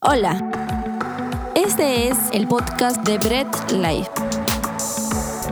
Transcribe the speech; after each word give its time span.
Hola, 0.00 0.38
este 1.56 2.06
es 2.06 2.16
el 2.32 2.46
podcast 2.46 3.02
de 3.02 3.18
Bread 3.18 3.48
Life. 3.72 4.08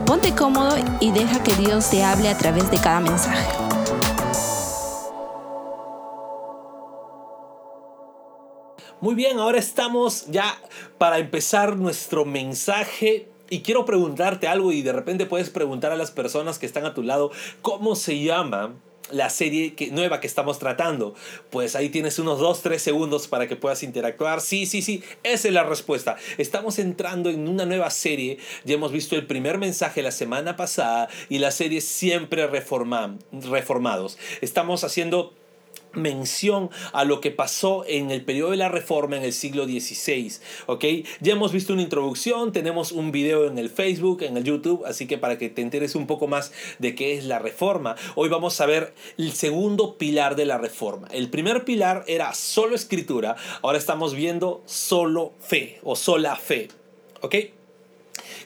Ponte 0.05 0.33
cómodo 0.33 0.77
y 1.01 1.11
deja 1.11 1.43
que 1.43 1.53
Dios 1.55 1.89
te 1.89 2.01
hable 2.01 2.29
a 2.29 2.37
través 2.37 2.71
de 2.71 2.77
cada 2.77 3.01
mensaje. 3.01 3.45
Muy 9.01 9.15
bien, 9.15 9.37
ahora 9.37 9.59
estamos 9.59 10.27
ya 10.27 10.57
para 10.97 11.17
empezar 11.17 11.75
nuestro 11.75 12.23
mensaje 12.23 13.27
y 13.49 13.63
quiero 13.63 13.83
preguntarte 13.83 14.47
algo 14.47 14.71
y 14.71 14.81
de 14.81 14.93
repente 14.93 15.25
puedes 15.25 15.49
preguntar 15.49 15.91
a 15.91 15.97
las 15.97 16.11
personas 16.11 16.57
que 16.57 16.67
están 16.67 16.85
a 16.85 16.93
tu 16.93 17.03
lado 17.03 17.31
cómo 17.61 17.97
se 17.97 18.23
llama 18.23 18.75
la 19.11 19.29
serie 19.29 19.73
que, 19.73 19.91
nueva 19.91 20.19
que 20.19 20.27
estamos 20.27 20.59
tratando. 20.59 21.15
Pues 21.49 21.75
ahí 21.75 21.89
tienes 21.89 22.19
unos 22.19 22.39
2-3 22.39 22.77
segundos 22.77 23.27
para 23.27 23.47
que 23.47 23.55
puedas 23.55 23.83
interactuar. 23.83 24.41
Sí, 24.41 24.65
sí, 24.65 24.81
sí, 24.81 25.03
esa 25.23 25.47
es 25.47 25.53
la 25.53 25.63
respuesta. 25.63 26.17
Estamos 26.37 26.79
entrando 26.79 27.29
en 27.29 27.47
una 27.47 27.65
nueva 27.65 27.89
serie. 27.89 28.37
Ya 28.65 28.75
hemos 28.75 28.91
visto 28.91 29.15
el 29.15 29.25
primer 29.25 29.57
mensaje 29.57 30.01
la 30.01 30.11
semana 30.11 30.55
pasada 30.55 31.09
y 31.29 31.39
la 31.39 31.51
serie 31.51 31.81
siempre 31.81 32.47
reforma, 32.47 33.17
reformados. 33.31 34.17
Estamos 34.41 34.83
haciendo 34.83 35.33
mención 35.97 36.69
a 36.93 37.03
lo 37.03 37.21
que 37.21 37.31
pasó 37.31 37.83
en 37.87 38.11
el 38.11 38.23
periodo 38.23 38.51
de 38.51 38.57
la 38.57 38.69
Reforma 38.69 39.17
en 39.17 39.23
el 39.23 39.33
siglo 39.33 39.65
XVI. 39.65 40.33
¿ok? 40.67 40.85
Ya 41.19 41.33
hemos 41.33 41.51
visto 41.51 41.73
una 41.73 41.81
introducción, 41.81 42.51
tenemos 42.51 42.91
un 42.91 43.11
video 43.11 43.47
en 43.47 43.57
el 43.57 43.69
Facebook, 43.69 44.23
en 44.23 44.37
el 44.37 44.43
YouTube, 44.43 44.85
así 44.85 45.07
que 45.07 45.17
para 45.17 45.37
que 45.37 45.49
te 45.49 45.61
enteres 45.61 45.95
un 45.95 46.07
poco 46.07 46.27
más 46.27 46.51
de 46.79 46.95
qué 46.95 47.17
es 47.17 47.25
la 47.25 47.39
Reforma, 47.39 47.95
hoy 48.15 48.29
vamos 48.29 48.59
a 48.61 48.65
ver 48.65 48.93
el 49.17 49.33
segundo 49.33 49.97
pilar 49.97 50.35
de 50.35 50.45
la 50.45 50.57
Reforma. 50.57 51.07
El 51.11 51.29
primer 51.29 51.65
pilar 51.65 52.03
era 52.07 52.33
solo 52.33 52.75
escritura, 52.75 53.35
ahora 53.61 53.77
estamos 53.77 54.13
viendo 54.13 54.61
solo 54.65 55.33
fe 55.39 55.79
o 55.83 55.95
sola 55.95 56.35
fe. 56.35 56.69
¿ok? 57.21 57.35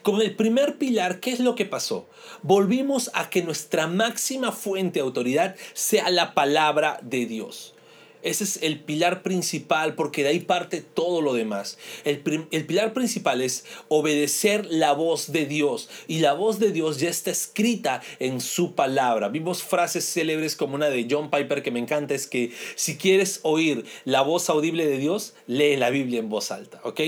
Con 0.04 0.20
el 0.22 0.36
primer 0.36 0.78
pilar, 0.78 1.20
¿qué 1.20 1.32
es 1.32 1.40
lo 1.40 1.54
que 1.54 1.66
pasó? 1.66 2.08
Volvimos 2.42 3.12
a 3.14 3.30
que 3.30 3.44
nuestra 3.44 3.86
máxima 3.86 4.52
fuente 4.52 5.00
de 5.00 5.06
autoridad 5.06 5.56
sea 5.74 6.10
la 6.10 6.34
palabra 6.34 7.00
de 7.04 7.28
Dios. 7.28 7.76
Ese 8.24 8.44
es 8.44 8.60
el 8.62 8.80
pilar 8.80 9.24
principal 9.24 9.96
porque 9.96 10.24
de 10.24 10.30
ahí 10.30 10.40
parte 10.40 10.82
todo 10.82 11.22
lo 11.22 11.34
demás. 11.34 11.78
El, 12.04 12.48
el, 12.52 12.66
pilar 12.66 12.94
principal 12.94 13.42
es 13.42 13.66
obedecer 13.90 14.66
la 14.70 14.94
voz 14.94 15.32
de 15.32 15.46
Dios 15.46 15.90
y 16.08 16.20
la 16.20 16.34
voz 16.34 16.60
de 16.60 16.72
Dios 16.72 17.00
ya 17.00 17.10
está 17.10 17.32
escrita 17.32 18.02
en 18.20 18.42
su 18.42 18.74
palabra. 18.74 19.30
Vimos 19.30 19.64
frases 19.64 20.06
célebres 20.06 20.56
como 20.56 20.76
una 20.76 20.90
de 20.90 21.08
John 21.10 21.30
Piper 21.32 21.64
que 21.64 21.72
me 21.72 21.80
encanta, 21.80 22.14
es 22.14 22.28
que 22.28 22.52
si 22.76 22.98
quieres 22.98 23.40
oír 23.44 23.86
la 24.06 24.22
voz 24.22 24.50
audible 24.50 24.86
de 24.86 24.98
Dios, 24.98 25.34
lee 25.48 25.76
la 25.78 25.90
Biblia 25.90 26.20
en 26.20 26.30
voz 26.30 26.52
alta, 26.52 26.80
¿ok? 26.84 27.02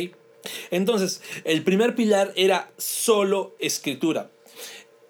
Entonces, 0.71 1.21
el 1.45 1.63
primer 1.63 1.95
pilar 1.95 2.33
era 2.35 2.71
solo 2.77 3.55
escritura. 3.59 4.29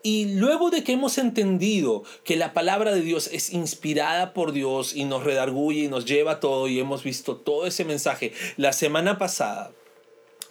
Y 0.05 0.35
luego 0.35 0.69
de 0.69 0.83
que 0.83 0.91
hemos 0.91 1.17
entendido 1.17 2.03
que 2.25 2.35
la 2.35 2.53
palabra 2.53 2.93
de 2.93 2.99
Dios 2.99 3.29
es 3.31 3.53
inspirada 3.53 4.33
por 4.33 4.51
Dios 4.51 4.93
y 4.93 5.05
nos 5.05 5.23
redarguye 5.23 5.85
y 5.85 5.87
nos 5.87 6.03
lleva 6.03 6.41
todo 6.41 6.67
y 6.67 6.77
hemos 6.77 7.03
visto 7.03 7.37
todo 7.37 7.65
ese 7.65 7.85
mensaje 7.85 8.33
la 8.57 8.73
semana 8.73 9.17
pasada, 9.17 9.71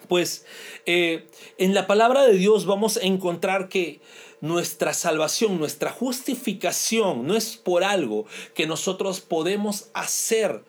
pues 0.08 0.46
eh, 0.86 1.26
en 1.58 1.74
la 1.74 1.86
palabra 1.86 2.24
de 2.24 2.32
Dios 2.32 2.64
vamos 2.64 2.96
a 2.96 3.02
encontrar 3.02 3.68
que 3.68 4.00
nuestra 4.40 4.94
salvación, 4.94 5.58
nuestra 5.58 5.90
justificación 5.90 7.26
no 7.26 7.36
es 7.36 7.58
por 7.58 7.84
algo 7.84 8.24
que 8.54 8.66
nosotros 8.66 9.20
podemos 9.20 9.90
hacer 9.92 10.64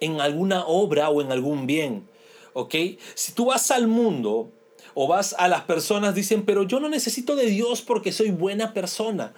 en 0.00 0.20
alguna 0.20 0.64
obra 0.64 1.10
o 1.10 1.20
en 1.22 1.32
algún 1.32 1.66
bien 1.66 2.08
¿ok? 2.58 2.74
Si 3.14 3.32
tú 3.32 3.46
vas 3.46 3.70
al 3.70 3.86
mundo 3.86 4.50
o 4.94 5.06
vas 5.06 5.34
a 5.38 5.46
las 5.46 5.62
personas, 5.62 6.14
dicen, 6.16 6.44
pero 6.44 6.64
yo 6.64 6.80
no 6.80 6.88
necesito 6.88 7.36
de 7.36 7.46
Dios 7.46 7.82
porque 7.82 8.10
soy 8.10 8.30
buena 8.32 8.74
persona. 8.74 9.32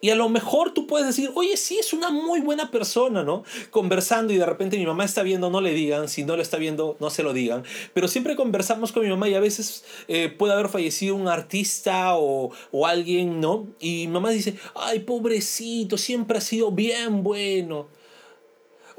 Y 0.00 0.10
a 0.10 0.14
lo 0.14 0.28
mejor 0.28 0.74
tú 0.74 0.86
puedes 0.86 1.06
decir, 1.08 1.30
oye, 1.34 1.56
sí, 1.56 1.78
es 1.78 1.92
una 1.92 2.10
muy 2.10 2.40
buena 2.40 2.70
persona, 2.70 3.24
¿no? 3.24 3.44
Conversando 3.70 4.32
y 4.32 4.36
de 4.36 4.46
repente 4.46 4.76
mi 4.76 4.86
mamá 4.86 5.04
está 5.04 5.22
viendo, 5.22 5.50
no 5.50 5.60
le 5.60 5.72
digan, 5.72 6.08
si 6.08 6.22
no 6.22 6.36
le 6.36 6.42
está 6.42 6.58
viendo, 6.58 6.96
no 7.00 7.10
se 7.10 7.22
lo 7.22 7.32
digan. 7.32 7.64
Pero 7.94 8.06
siempre 8.06 8.36
conversamos 8.36 8.92
con 8.92 9.02
mi 9.02 9.08
mamá 9.08 9.28
y 9.28 9.34
a 9.34 9.40
veces 9.40 9.84
eh, 10.06 10.28
puede 10.28 10.52
haber 10.52 10.68
fallecido 10.68 11.16
un 11.16 11.26
artista 11.28 12.16
o, 12.16 12.50
o 12.70 12.86
alguien, 12.86 13.40
¿no? 13.40 13.66
Y 13.80 14.06
mamá 14.06 14.30
dice, 14.30 14.54
ay, 14.76 15.00
pobrecito, 15.00 15.96
siempre 15.96 16.38
ha 16.38 16.42
sido 16.42 16.70
bien 16.70 17.22
bueno. 17.24 17.88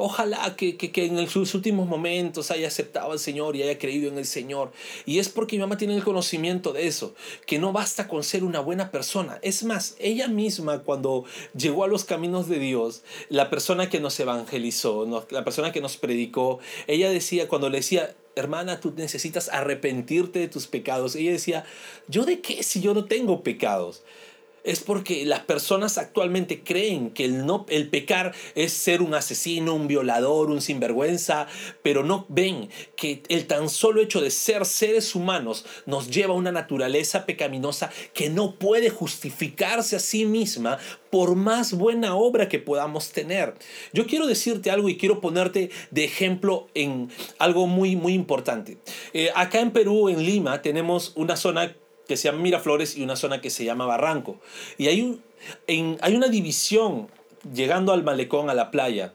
Ojalá 0.02 0.56
que, 0.56 0.78
en 0.96 1.28
sus 1.28 1.54
últimos 1.54 1.86
momentos 1.86 2.52
haya 2.52 2.70
aceptado 2.70 3.12
al 3.12 3.20
Señor 3.20 3.58
y 3.58 3.64
haya 3.64 3.78
creído 3.78 4.10
en 4.10 4.18
el 4.18 4.26
Señor. 4.26 4.72
Y 5.06 5.20
es 5.20 5.28
porque 5.28 5.58
mi 5.58 5.60
mamá 5.60 5.76
tiene 5.76 5.94
el 5.94 6.06
conocimiento 6.06 6.72
de 6.72 6.88
eso, 6.88 7.14
que 7.46 7.60
no 7.60 7.74
basta 7.74 8.08
con 8.08 8.24
ser 8.24 8.46
una 8.46 8.62
buena 8.62 8.92
persona. 8.92 9.40
Es 9.42 9.66
más, 9.66 9.98
ella 10.00 10.30
misma 10.30 10.84
cuando 10.84 11.26
llegó 11.54 11.84
a 11.84 11.90
los 11.90 12.06
caminos 12.06 12.48
de 12.48 12.60
Dios, 12.60 13.04
la 13.28 13.50
persona 13.50 13.90
que 13.90 14.00
nos 14.00 14.18
evangelizó, 14.22 15.06
la 15.32 15.44
persona 15.44 15.74
que 15.74 15.82
nos 15.82 15.98
predicó, 15.98 16.60
ella 16.88 17.10
decía, 17.10 17.50
cuando 17.50 17.70
le 17.70 17.80
decía, 17.80 18.16
hermana, 18.38 18.80
tú 18.80 18.94
necesitas 18.96 19.50
arrepentirte 19.50 20.40
de 20.40 20.48
tus 20.48 20.68
pecados, 20.68 21.18
ella 21.18 21.32
decía, 21.32 21.66
¿yo 22.08 22.24
de 22.24 22.40
qué 22.40 22.64
si 22.64 22.80
yo 22.80 22.94
no 22.94 23.04
tengo 23.04 23.44
pecados? 23.44 24.04
Es 24.64 24.82
porque 24.82 25.26
las 25.26 25.42
personas 25.42 25.98
actualmente 25.98 26.64
creen 26.64 27.12
que 27.12 27.26
el, 27.26 27.46
no, 27.46 27.66
el 27.70 27.90
pecar 27.90 28.34
es 28.56 28.74
ser 28.74 29.02
un 29.02 29.14
asesino, 29.14 29.74
un 29.74 29.88
violador, 29.88 30.50
un 30.50 30.62
sinvergüenza, 30.62 31.48
pero 31.82 32.04
no 32.04 32.26
ven 32.30 32.70
que 32.96 33.24
el 33.30 33.48
tan 33.48 33.70
solo 33.70 34.02
hecho 34.02 34.22
de 34.22 34.32
ser 34.32 34.66
seres 34.66 35.16
humanos 35.16 35.66
nos 35.86 36.10
lleva 36.10 36.34
a 36.34 36.38
una 36.38 36.52
naturaleza 36.52 37.26
pecaminosa 37.26 37.92
que 38.14 38.30
no 38.30 38.56
puede 38.56 38.90
justificarse 38.90 39.96
a 39.96 40.00
sí 40.00 40.26
misma 40.26 40.78
por 41.10 41.36
más 41.36 41.74
buena 41.74 42.16
obra 42.16 42.48
que 42.50 42.60
podamos 42.60 43.12
tener. 43.12 43.56
Yo 43.94 44.06
quiero 44.06 44.28
decirte 44.28 44.72
algo 44.72 44.90
y 44.90 44.98
quiero 44.98 45.22
ponerte 45.22 45.72
de 45.92 46.04
ejemplo 46.04 46.68
en 46.74 47.10
algo 47.40 47.68
muy, 47.68 47.96
muy 47.96 48.14
importante. 48.14 48.78
Eh, 49.14 49.30
acá 49.36 49.60
en 49.60 49.72
Perú, 49.72 50.10
en 50.10 50.24
Lima, 50.24 50.62
tenemos 50.62 51.14
una 51.16 51.36
zona 51.36 51.76
que 52.10 52.18
se 52.18 52.28
llama 52.28 52.42
Miraflores 52.42 52.98
y 52.98 53.04
una 53.04 53.16
zona 53.16 53.40
que 53.40 53.52
se 53.52 53.64
llama 53.64 53.86
Barranco. 53.86 54.40
Y 54.80 54.88
hay, 54.88 55.04
un, 55.04 55.22
hay 56.02 56.16
una 56.16 56.28
división 56.28 57.08
llegando 57.54 57.94
al 57.94 58.04
malecón, 58.04 58.50
a 58.50 58.56
la 58.56 58.72
playa. 58.72 59.14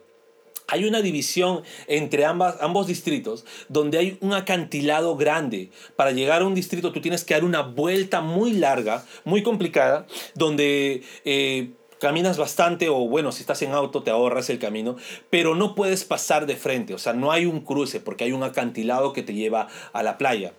Hay 0.68 0.84
una 0.84 1.02
división 1.02 1.64
entre 1.88 2.24
ambas, 2.24 2.56
ambos 2.60 2.86
distritos 2.86 3.44
donde 3.68 3.98
hay 3.98 4.16
un 4.20 4.32
acantilado 4.32 5.16
grande. 5.16 5.70
Para 5.96 6.12
llegar 6.12 6.42
a 6.42 6.46
un 6.46 6.54
distrito 6.54 6.92
tú 6.92 7.00
tienes 7.00 7.24
que 7.24 7.34
dar 7.34 7.42
una 7.42 7.62
vuelta 7.62 8.20
muy 8.20 8.52
larga, 8.52 9.04
muy 9.24 9.42
complicada, 9.42 10.06
donde... 10.36 11.02
Eh, 11.24 11.72
caminas 12.00 12.36
bastante 12.36 12.90
o 12.90 13.08
bueno, 13.08 13.32
si 13.32 13.40
estás 13.40 13.62
en 13.62 13.72
auto 13.72 14.02
te 14.02 14.10
ahorras 14.10 14.50
el 14.50 14.58
camino, 14.58 14.96
pero 15.30 15.54
no 15.54 15.74
puedes 15.74 16.04
pasar 16.04 16.44
de 16.44 16.54
frente, 16.54 16.92
o 16.92 16.98
sea, 16.98 17.14
no 17.14 17.32
hay 17.32 17.46
un 17.46 17.60
cruce 17.60 17.98
porque 17.98 18.24
hay 18.24 18.32
un 18.32 18.42
acantilado 18.42 19.14
que 19.14 19.22
te 19.22 19.32
lleva 19.32 19.68
a 19.94 20.02
la 20.02 20.18
playa. 20.18 20.52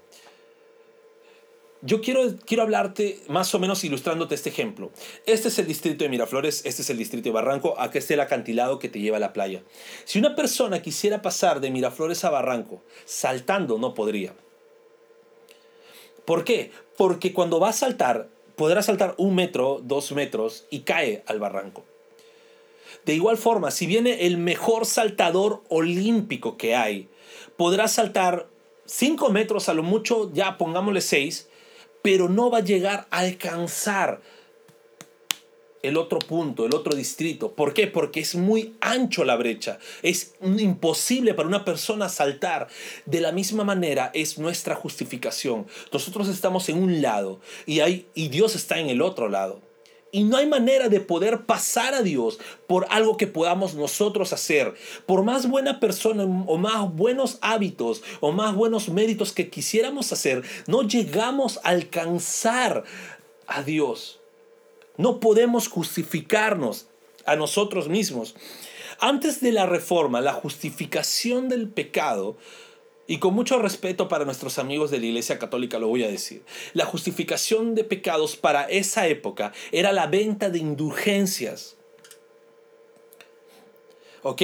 Yo 1.85 2.01
quiero, 2.01 2.21
quiero 2.45 2.63
hablarte 2.63 3.19
más 3.27 3.53
o 3.53 3.59
menos 3.59 3.83
ilustrándote 3.83 4.33
este 4.33 4.49
ejemplo. 4.49 4.89
Este 5.27 5.49
es 5.49 5.59
el 5.59 5.67
distrito 5.67 6.03
de 6.03 6.09
Miraflores, 6.09 6.65
este 6.65 6.81
es 6.81 6.89
el 6.89 6.97
distrito 6.97 7.29
de 7.29 7.33
Barranco, 7.33 7.75
aquí 7.79 7.99
está 7.99 8.15
el 8.15 8.21
acantilado 8.21 8.79
que 8.79 8.89
te 8.89 8.99
lleva 8.99 9.17
a 9.17 9.19
la 9.19 9.33
playa. 9.33 9.61
Si 10.03 10.17
una 10.17 10.35
persona 10.35 10.81
quisiera 10.81 11.21
pasar 11.21 11.61
de 11.61 11.69
Miraflores 11.69 12.23
a 12.23 12.31
Barranco 12.31 12.81
saltando, 13.05 13.77
no 13.77 13.93
podría. 13.93 14.33
¿Por 16.25 16.43
qué? 16.43 16.71
Porque 16.97 17.33
cuando 17.33 17.59
va 17.59 17.69
a 17.69 17.73
saltar, 17.73 18.29
podrá 18.55 18.81
saltar 18.81 19.13
un 19.19 19.35
metro, 19.35 19.79
dos 19.83 20.11
metros 20.11 20.65
y 20.71 20.79
cae 20.79 21.23
al 21.27 21.39
barranco. 21.39 21.85
De 23.05 23.13
igual 23.13 23.37
forma, 23.37 23.69
si 23.69 23.85
viene 23.85 24.25
el 24.25 24.37
mejor 24.37 24.87
saltador 24.87 25.61
olímpico 25.69 26.57
que 26.57 26.73
hay, 26.75 27.09
podrá 27.57 27.87
saltar 27.87 28.47
cinco 28.85 29.29
metros 29.29 29.69
a 29.69 29.75
lo 29.75 29.83
mucho, 29.83 30.31
ya 30.33 30.57
pongámosle 30.57 31.01
seis, 31.01 31.47
pero 32.05 32.29
no 32.29 32.51
va 32.51 32.59
a 32.59 32.63
llegar 32.63 33.07
a 33.09 33.17
alcanzar 33.17 34.21
el 35.81 35.97
otro 35.97 36.19
punto, 36.19 36.63
el 36.67 36.75
otro 36.75 36.93
distrito. 36.93 37.53
¿Por 37.53 37.73
qué? 37.73 37.87
Porque 37.87 38.19
es 38.19 38.35
muy 38.35 38.75
ancho 38.79 39.23
la 39.23 39.35
brecha. 39.35 39.79
Es 40.03 40.35
imposible 40.43 41.33
para 41.33 41.47
una 41.47 41.65
persona 41.65 42.07
saltar. 42.07 42.67
De 43.07 43.21
la 43.21 43.31
misma 43.31 43.63
manera 43.63 44.11
es 44.13 44.37
nuestra 44.37 44.75
justificación. 44.75 45.65
Nosotros 45.91 46.27
estamos 46.27 46.69
en 46.69 46.77
un 46.77 47.01
lado 47.01 47.39
y, 47.65 47.79
hay, 47.79 48.05
y 48.13 48.27
Dios 48.27 48.55
está 48.55 48.77
en 48.77 48.91
el 48.91 49.01
otro 49.01 49.27
lado. 49.27 49.59
Y 50.15 50.23
no 50.23 50.37
hay 50.37 50.47
manera 50.47 50.87
de 50.87 51.01
poder 51.01 51.41
pasar 51.41 51.93
a 51.93 52.01
Dios 52.01 52.39
por 52.67 52.87
algo 52.89 53.17
que 53.17 53.27
podamos 53.27 53.73
nosotros 53.73 54.31
hacer. 54.31 54.73
Por 55.05 55.23
más 55.23 55.49
buena 55.49 55.81
persona 55.81 56.23
o 56.23 56.57
más 56.57 56.89
buenos 56.95 57.37
hábitos 57.41 58.01
o 58.21 58.31
más 58.31 58.55
buenos 58.55 58.87
méritos 58.87 59.33
que 59.33 59.49
quisiéramos 59.49 60.13
hacer, 60.13 60.43
no 60.67 60.83
llegamos 60.83 61.59
a 61.65 61.71
alcanzar 61.71 62.85
a 63.45 63.61
Dios. 63.61 64.21
No 64.95 65.19
podemos 65.19 65.67
justificarnos 65.67 66.87
a 67.25 67.35
nosotros 67.35 67.89
mismos. 67.89 68.35
Antes 69.01 69.41
de 69.41 69.51
la 69.51 69.65
reforma, 69.65 70.21
la 70.21 70.31
justificación 70.31 71.49
del 71.49 71.67
pecado 71.67 72.37
Y 73.07 73.19
con 73.19 73.33
mucho 73.33 73.59
respeto 73.59 74.07
para 74.07 74.25
nuestros 74.25 74.57
amigos 74.57 74.89
de 74.89 74.99
la 74.99 75.05
Iglesia 75.05 75.37
Católica 75.37 75.77
lo 75.77 75.87
voy 75.87 76.03
a 76.03 76.07
decir. 76.07 76.43
La 76.73 76.85
justificación 76.85 77.75
de 77.75 77.83
pecados 77.83 78.35
para 78.35 78.63
esa 78.63 79.07
época 79.07 79.53
era 79.71 79.91
la 79.91 80.07
venta 80.07 80.49
de 80.49 80.57
indulgencias. 80.59 81.77
¿Ok? 84.27 84.41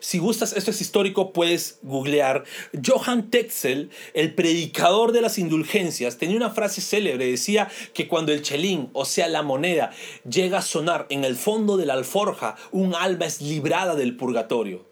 Si 0.00 0.18
gustas, 0.18 0.52
esto 0.52 0.70
es 0.70 0.82
histórico, 0.82 1.32
puedes 1.32 1.78
googlear. 1.80 2.44
Johann 2.84 3.30
Tetzel, 3.30 3.88
el 4.12 4.34
predicador 4.34 5.12
de 5.12 5.22
las 5.22 5.38
indulgencias, 5.38 6.18
tenía 6.18 6.36
una 6.36 6.50
frase 6.50 6.82
célebre. 6.82 7.30
Decía 7.30 7.70
que 7.94 8.08
cuando 8.08 8.32
el 8.32 8.42
chelín, 8.42 8.90
o 8.92 9.06
sea, 9.06 9.28
la 9.28 9.40
moneda, 9.40 9.90
llega 10.28 10.58
a 10.58 10.62
sonar 10.62 11.06
en 11.08 11.24
el 11.24 11.36
fondo 11.36 11.78
de 11.78 11.86
la 11.86 11.94
alforja, 11.94 12.56
un 12.72 12.94
alma 12.94 13.24
es 13.24 13.40
librada 13.40 13.94
del 13.94 14.18
purgatorio. 14.18 14.84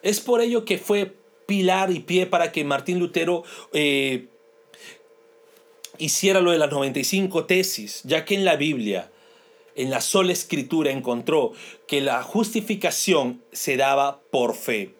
Es 0.00 0.20
por 0.20 0.40
ello 0.40 0.64
que 0.64 0.78
fue 0.78 1.14
pilar 1.46 1.90
y 1.90 2.00
pie 2.00 2.26
para 2.26 2.52
que 2.52 2.64
Martín 2.64 2.98
Lutero 2.98 3.44
eh, 3.72 4.26
hiciera 5.98 6.40
lo 6.40 6.50
de 6.50 6.58
las 6.58 6.70
95 6.70 7.44
tesis, 7.44 8.02
ya 8.04 8.24
que 8.24 8.34
en 8.34 8.44
la 8.44 8.56
Biblia, 8.56 9.10
en 9.76 9.90
la 9.90 10.00
sola 10.00 10.32
escritura, 10.32 10.90
encontró 10.90 11.52
que 11.86 12.00
la 12.00 12.22
justificación 12.22 13.42
se 13.52 13.76
daba 13.76 14.20
por 14.30 14.54
fe. 14.54 14.94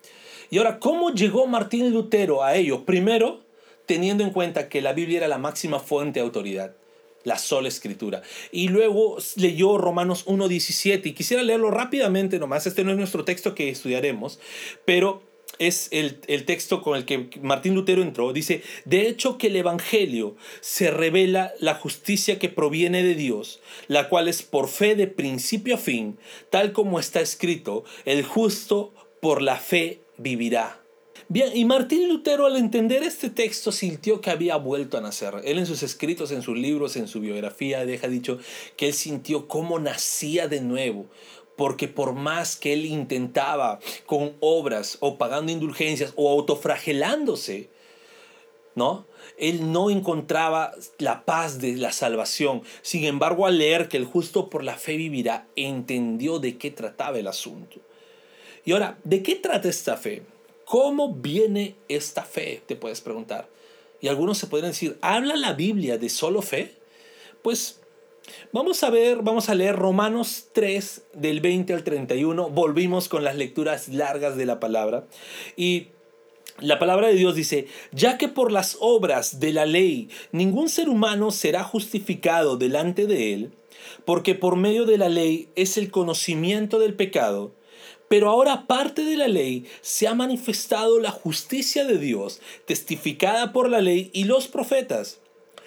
Y 0.51 0.59
ahora, 0.59 0.79
¿cómo 0.79 1.11
llegó 1.11 1.47
Martín 1.47 1.93
Lutero 1.93 2.45
a 2.45 2.55
ello? 2.55 2.85
Primero, 2.85 3.43
teniendo 3.87 4.25
en 4.25 4.31
cuenta 4.31 4.69
que 4.69 4.83
la 4.83 4.93
Biblia 4.93 5.19
era 5.19 5.29
la 5.29 5.39
máxima 5.39 5.81
fuente 5.81 6.21
de 6.21 6.25
autoridad 6.25 6.75
la 7.25 7.39
sola 7.39 7.69
escritura. 7.69 8.23
Y 8.53 8.69
luego 8.69 9.17
leyó 9.37 9.79
Romanos 9.79 10.27
1.17 10.27 11.07
y 11.07 11.13
quisiera 11.13 11.43
leerlo 11.43 11.71
rápidamente 11.71 12.39
nomás, 12.39 12.67
este 12.67 12.85
no 12.85 12.91
es 12.93 12.99
nuestro 12.99 13.25
texto 13.25 13.55
que 13.55 13.71
estudiaremos, 13.71 14.39
pero 14.85 15.23
es 15.59 15.89
el, 15.91 16.21
texto 16.45 16.83
con 16.83 16.97
el 16.97 17.05
que 17.05 17.31
Martín 17.43 17.75
Lutero 17.75 18.03
entró, 18.03 18.33
dice, 18.33 18.63
de 18.85 19.09
hecho 19.09 19.39
que 19.39 19.49
el 19.49 19.57
Evangelio 19.57 20.37
se 20.61 20.91
revela 20.91 21.53
la 21.61 21.75
justicia 21.75 22.39
que 22.39 22.49
proviene 22.49 23.03
de 23.03 23.15
Dios, 23.15 23.61
la 23.89 24.09
cual 24.09 24.29
es 24.29 24.43
por 24.43 24.69
fe 24.69 24.95
de 24.95 25.07
principio 25.07 25.77
a 25.77 25.79
fin, 25.79 26.19
tal 26.51 26.73
como 26.73 26.99
está 26.99 27.21
escrito, 27.21 27.85
el 28.05 28.23
justo 28.25 28.95
por 29.21 29.43
la 29.43 29.57
fe 29.57 30.01
vivirá. 30.19 30.81
Bien, 31.29 31.57
y 31.57 31.65
Martín 31.65 32.07
Lutero 32.09 32.45
al 32.45 32.57
entender 32.57 33.03
este 33.03 33.31
texto 33.31 33.73
sintió 33.73 34.21
que 34.21 34.31
había 34.31 34.57
vuelto 34.57 34.99
a 34.99 35.01
nacer. 35.01 35.35
Él 35.45 35.59
en 35.59 35.65
sus 35.65 35.83
escritos, 35.83 36.31
en 36.33 36.43
sus 36.43 36.57
libros, 36.57 36.97
en 36.97 37.09
su 37.09 37.21
biografía, 37.21 37.87
deja 37.87 38.09
dicho 38.09 38.39
que 38.77 38.89
él 38.89 38.93
sintió 38.93 39.49
cómo 39.49 39.79
nacía 39.79 40.49
de 40.49 40.61
nuevo 40.61 41.07
porque 41.57 41.89
por 41.89 42.15
más 42.15 42.57
que 42.57 42.73
él 42.73 42.87
intentaba 42.87 43.79
con 44.07 44.37
obras 44.41 44.99
o 45.01 45.19
pagando 45.19 45.53
indulgencias 45.53 46.13
o 46.17 46.31
autofragelándose, 46.31 47.71
¿no? 48.75 49.07
Él 49.39 49.73
no 49.73 49.91
encontraba 49.91 50.73
la 50.99 51.25
paz 51.25 51.61
de 51.61 51.77
la 51.77 51.93
salvación. 51.93 52.63
Sin 52.83 53.05
embargo, 53.05 53.47
al 53.47 53.59
leer 53.59 53.89
que 53.89 53.97
el 53.97 54.05
justo 54.05 54.51
por 54.51 54.65
la 54.65 54.77
fe 54.77 54.97
vivirá, 54.97 55.47
entendió 55.57 56.39
de 56.39 56.59
qué 56.59 56.71
trataba 56.71 57.19
el 57.19 57.27
asunto. 57.27 57.81
Y 58.65 58.73
ahora, 58.73 58.99
¿de 59.05 59.23
qué 59.23 59.37
trata 59.37 59.69
esta 59.69 59.97
fe? 59.97 60.23
¿Cómo 60.65 61.15
viene 61.15 61.77
esta 61.89 62.23
fe? 62.23 62.63
Te 62.67 62.77
puedes 62.77 63.01
preguntar. 63.01 63.49
Y 64.01 64.09
algunos 64.09 64.39
se 64.39 64.47
podrían 64.47 64.73
decir, 64.73 64.99
¿habla 65.01 65.37
la 65.37 65.53
Biblia 65.53 65.99
de 65.99 66.09
solo 66.09 66.43
fe? 66.43 66.75
Pues 67.43 67.81
Vamos 68.53 68.83
a 68.83 68.91
ver, 68.91 69.23
vamos 69.23 69.49
a 69.49 69.55
leer 69.55 69.77
Romanos 69.77 70.49
3 70.53 71.03
del 71.15 71.41
20 71.41 71.75
al 71.75 71.85
31. 71.85 72.51
Volvimos 72.51 73.09
con 73.09 73.25
las 73.25 73.37
lecturas 73.37 73.89
largas 73.89 74.37
de 74.37 74.47
la 74.47 74.61
palabra. 74.61 75.07
Y 75.57 75.89
la 76.61 76.79
palabra 76.79 77.09
de 77.09 77.15
Dios 77.15 77.35
dice, 77.35 77.67
ya 77.93 78.17
que 78.17 78.29
por 78.29 78.53
las 78.53 78.77
obras 78.81 79.41
de 79.41 79.53
la 79.53 79.67
ley 79.67 80.09
ningún 80.31 80.69
ser 80.69 80.89
humano 80.89 81.33
será 81.33 81.65
justificado 81.65 82.57
delante 82.57 83.07
de 83.07 83.35
él, 83.35 83.53
porque 84.05 84.35
por 84.35 84.57
medio 84.57 84.87
de 84.87 84.99
la 84.99 85.09
ley 85.09 85.49
es 85.57 85.77
el 85.77 85.91
conocimiento 85.91 86.79
del 86.79 86.95
pecado, 86.95 87.53
pero 88.09 88.31
ahora 88.31 88.53
aparte 88.53 89.05
de 89.05 89.17
la 89.17 89.27
ley 89.27 89.67
se 89.81 90.07
ha 90.07 90.15
manifestado 90.15 91.01
la 91.01 91.11
justicia 91.11 91.85
de 91.85 91.99
Dios, 91.99 92.41
testificada 92.67 93.53
por 93.53 93.69
la 93.69 93.81
ley 93.81 94.11
y 94.13 94.25
los 94.25 94.47
profetas 94.47 95.21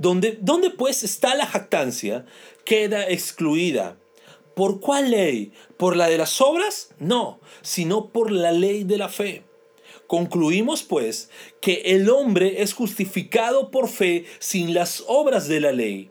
Donde, 0.00 0.38
¿Dónde 0.40 0.70
pues 0.70 1.02
está 1.02 1.34
la 1.34 1.44
jactancia? 1.44 2.24
queda 2.64 3.06
excluida. 3.10 3.98
¿Por 4.54 4.80
cuál 4.80 5.10
ley? 5.10 5.52
¿Por 5.76 5.94
la 5.94 6.08
de 6.08 6.16
las 6.16 6.40
obras? 6.40 6.94
No, 6.98 7.38
sino 7.60 8.08
por 8.08 8.32
la 8.32 8.50
ley 8.50 8.84
de 8.84 8.96
la 8.96 9.10
fe. 9.10 9.42
Concluimos 10.06 10.84
pues 10.84 11.28
que 11.60 11.82
el 11.84 12.08
hombre 12.08 12.62
es 12.62 12.72
justificado 12.72 13.70
por 13.70 13.90
fe 13.90 14.24
sin 14.38 14.72
las 14.72 15.04
obras 15.06 15.48
de 15.48 15.60
la 15.60 15.72
ley. 15.72 16.10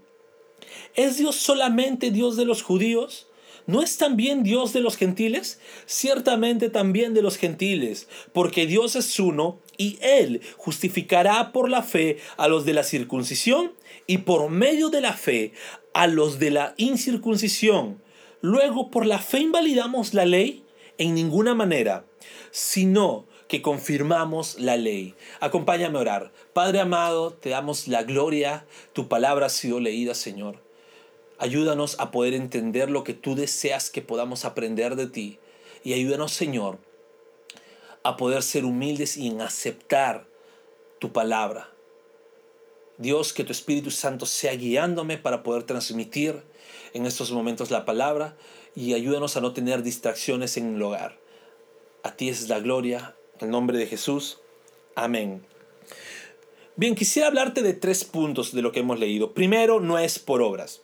¿Es 0.94 1.18
Dios 1.18 1.38
solamente 1.38 2.12
Dios 2.12 2.38
de 2.38 2.46
los 2.46 2.62
judíos? 2.62 3.26
¿No 3.66 3.82
es 3.82 3.98
también 3.98 4.44
Dios 4.44 4.72
de 4.72 4.82
los 4.82 4.98
gentiles? 4.98 5.60
Ciertamente 5.88 6.70
también 6.70 7.16
de 7.16 7.24
los 7.24 7.38
gentiles, 7.38 8.08
porque 8.34 8.68
Dios 8.68 8.96
es 8.96 9.20
uno 9.20 9.60
y 9.80 9.98
Él 10.02 10.42
justificará 10.58 11.52
por 11.54 11.70
la 11.70 11.82
fe 11.82 12.18
a 12.38 12.48
los 12.50 12.66
de 12.66 12.74
la 12.74 12.84
circuncisión 12.84 13.72
y 14.06 14.20
por 14.20 14.50
medio 14.50 14.90
de 14.90 15.00
la 15.02 15.14
fe 15.14 15.54
a 15.94 16.06
los 16.06 16.38
de 16.38 16.52
la 16.52 16.76
incircuncisión. 16.78 18.02
Luego, 18.42 18.92
por 18.92 19.06
la 19.06 19.20
fe 19.20 19.40
invalidamos 19.40 20.14
la 20.14 20.26
ley 20.26 20.64
en 20.98 21.16
ninguna 21.16 21.56
manera, 21.56 22.06
sino 22.52 23.26
que 23.48 23.62
confirmamos 23.62 24.60
la 24.60 24.76
ley. 24.76 25.16
Acompáñame 25.40 25.98
a 25.98 26.02
orar. 26.02 26.32
Padre 26.54 26.82
amado, 26.82 27.32
te 27.32 27.50
damos 27.50 27.88
la 27.88 28.04
gloria. 28.04 28.66
Tu 28.92 29.08
palabra 29.08 29.46
ha 29.46 29.50
sido 29.50 29.80
leída, 29.80 30.14
Señor. 30.14 30.62
Ayúdanos 31.38 31.98
a 32.02 32.12
poder 32.12 32.34
entender 32.34 32.92
lo 32.92 33.06
que 33.06 33.14
tú 33.14 33.34
deseas 33.34 33.90
que 33.90 34.02
podamos 34.02 34.44
aprender 34.44 34.98
de 34.98 35.08
ti. 35.08 35.40
Y 35.86 35.94
ayúdanos, 35.94 36.34
Señor, 36.34 36.80
a 38.04 38.18
poder 38.18 38.44
ser 38.44 38.66
humildes 38.66 39.18
y 39.18 39.28
en 39.28 39.42
aceptar 39.42 40.28
tu 41.00 41.12
palabra. 41.12 41.70
Dios, 42.98 43.32
que 43.32 43.44
tu 43.44 43.52
Espíritu 43.52 43.92
Santo 43.92 44.26
sea 44.26 44.56
guiándome 44.56 45.18
para 45.18 45.42
poder 45.42 45.64
transmitir 45.64 46.44
en 46.94 47.06
estos 47.06 47.32
momentos 47.32 47.72
la 47.72 47.86
palabra 47.86 48.36
y 48.76 48.94
ayúdanos 48.94 49.38
a 49.38 49.42
no 49.42 49.54
tener 49.54 49.84
distracciones 49.84 50.58
en 50.58 50.76
el 50.76 50.82
hogar. 50.82 51.18
A 52.04 52.16
ti 52.16 52.30
es 52.30 52.50
la 52.50 52.60
gloria, 52.60 53.16
en 53.40 53.46
el 53.46 53.52
nombre 53.52 53.78
de 53.78 53.88
Jesús. 53.88 54.40
Amén. 54.96 55.46
Bien, 56.76 56.96
quisiera 56.96 57.28
hablarte 57.28 57.62
de 57.62 57.74
tres 57.74 58.06
puntos 58.06 58.54
de 58.54 58.62
lo 58.62 58.72
que 58.72 58.80
hemos 58.80 59.00
leído. 59.00 59.34
Primero, 59.34 59.80
no 59.80 60.00
es 60.00 60.20
por 60.20 60.42
obras. 60.42 60.82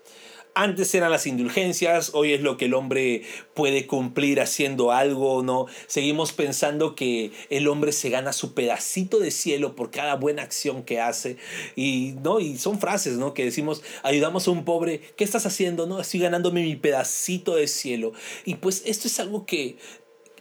Antes 0.58 0.96
eran 0.96 1.12
las 1.12 1.28
indulgencias, 1.28 2.12
hoy 2.14 2.32
es 2.32 2.40
lo 2.40 2.56
que 2.56 2.66
el 2.66 2.76
hombre 2.76 3.24
puede 3.54 3.88
cumplir 3.88 4.40
haciendo 4.40 4.94
algo, 4.94 5.44
¿no? 5.44 5.66
Seguimos 5.88 6.32
pensando 6.32 6.96
que 6.96 7.32
el 7.50 7.68
hombre 7.68 7.92
se 7.92 8.10
gana 8.10 8.32
su 8.32 8.54
pedacito 8.54 9.20
de 9.20 9.32
cielo 9.32 9.76
por 9.76 9.92
cada 9.92 10.16
buena 10.16 10.44
acción 10.44 10.84
que 10.84 11.02
hace. 11.02 11.36
Y, 11.76 12.16
¿no? 12.24 12.40
y 12.40 12.58
son 12.58 12.80
frases, 12.80 13.18
¿no? 13.18 13.34
Que 13.34 13.44
decimos, 13.44 13.84
ayudamos 14.02 14.48
a 14.48 14.52
un 14.52 14.64
pobre, 14.64 15.02
¿qué 15.18 15.26
estás 15.26 15.46
haciendo? 15.46 15.88
No, 15.88 16.00
estoy 16.00 16.22
ganándome 16.22 16.64
mi 16.64 16.78
pedacito 16.78 17.56
de 17.56 17.68
cielo. 17.68 18.14
Y 18.46 18.56
pues 18.56 18.82
esto 18.86 19.10
es 19.10 19.20
algo 19.20 19.46
que 19.46 19.76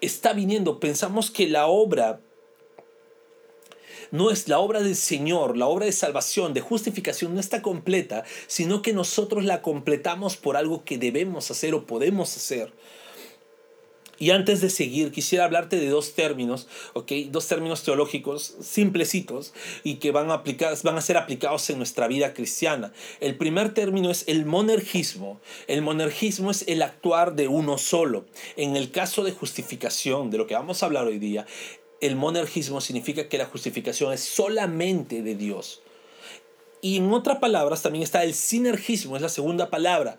está 0.00 0.32
viniendo. 0.32 0.78
Pensamos 0.78 1.32
que 1.32 1.48
la 1.48 1.66
obra 1.66 2.20
no 4.14 4.30
es 4.30 4.46
la 4.46 4.60
obra 4.60 4.80
del 4.80 4.94
Señor, 4.94 5.56
la 5.56 5.66
obra 5.66 5.86
de 5.86 5.92
salvación, 5.92 6.54
de 6.54 6.60
justificación, 6.60 7.34
no 7.34 7.40
está 7.40 7.62
completa, 7.62 8.22
sino 8.46 8.80
que 8.80 8.92
nosotros 8.92 9.44
la 9.44 9.60
completamos 9.60 10.36
por 10.36 10.56
algo 10.56 10.84
que 10.84 10.98
debemos 10.98 11.50
hacer 11.50 11.74
o 11.74 11.84
podemos 11.84 12.36
hacer. 12.36 12.72
Y 14.16 14.30
antes 14.30 14.60
de 14.60 14.70
seguir, 14.70 15.10
quisiera 15.10 15.44
hablarte 15.44 15.80
de 15.80 15.88
dos 15.88 16.14
términos, 16.14 16.68
¿ok? 16.92 17.10
Dos 17.30 17.48
términos 17.48 17.82
teológicos 17.82 18.54
simplecitos 18.60 19.52
y 19.82 19.96
que 19.96 20.12
van 20.12 20.30
a, 20.30 20.44
van 20.84 20.96
a 20.96 21.00
ser 21.00 21.16
aplicados 21.16 21.68
en 21.70 21.78
nuestra 21.78 22.06
vida 22.06 22.34
cristiana. 22.34 22.92
El 23.18 23.36
primer 23.36 23.74
término 23.74 24.12
es 24.12 24.22
el 24.28 24.46
monergismo. 24.46 25.40
El 25.66 25.82
monergismo 25.82 26.52
es 26.52 26.64
el 26.68 26.82
actuar 26.82 27.34
de 27.34 27.48
uno 27.48 27.78
solo. 27.78 28.26
En 28.56 28.76
el 28.76 28.92
caso 28.92 29.24
de 29.24 29.32
justificación, 29.32 30.30
de 30.30 30.38
lo 30.38 30.46
que 30.46 30.54
vamos 30.54 30.84
a 30.84 30.86
hablar 30.86 31.08
hoy 31.08 31.18
día, 31.18 31.46
el 32.06 32.16
monergismo 32.16 32.82
significa 32.82 33.28
que 33.28 33.38
la 33.38 33.46
justificación 33.46 34.12
es 34.12 34.20
solamente 34.20 35.22
de 35.22 35.34
Dios. 35.34 35.80
Y 36.82 36.98
en 36.98 37.10
otras 37.14 37.38
palabras 37.38 37.80
también 37.80 38.02
está 38.02 38.24
el 38.24 38.34
sinergismo, 38.34 39.16
es 39.16 39.22
la 39.22 39.30
segunda 39.30 39.70
palabra. 39.70 40.18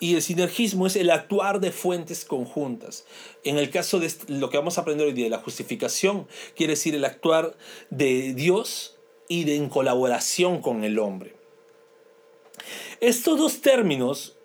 Y 0.00 0.16
el 0.16 0.22
sinergismo 0.22 0.86
es 0.86 0.96
el 0.96 1.08
actuar 1.08 1.60
de 1.60 1.72
fuentes 1.72 2.26
conjuntas. 2.26 3.06
En 3.42 3.56
el 3.56 3.70
caso 3.70 4.00
de 4.00 4.12
lo 4.28 4.50
que 4.50 4.58
vamos 4.58 4.76
a 4.76 4.82
aprender 4.82 5.06
hoy 5.06 5.14
día, 5.14 5.30
la 5.30 5.38
justificación 5.38 6.28
quiere 6.54 6.74
decir 6.74 6.94
el 6.94 7.06
actuar 7.06 7.56
de 7.88 8.34
Dios 8.34 8.98
y 9.26 9.44
de 9.44 9.56
en 9.56 9.70
colaboración 9.70 10.60
con 10.60 10.84
el 10.84 10.98
hombre. 10.98 11.34
Estos 13.00 13.38
dos 13.38 13.62
términos, 13.62 14.36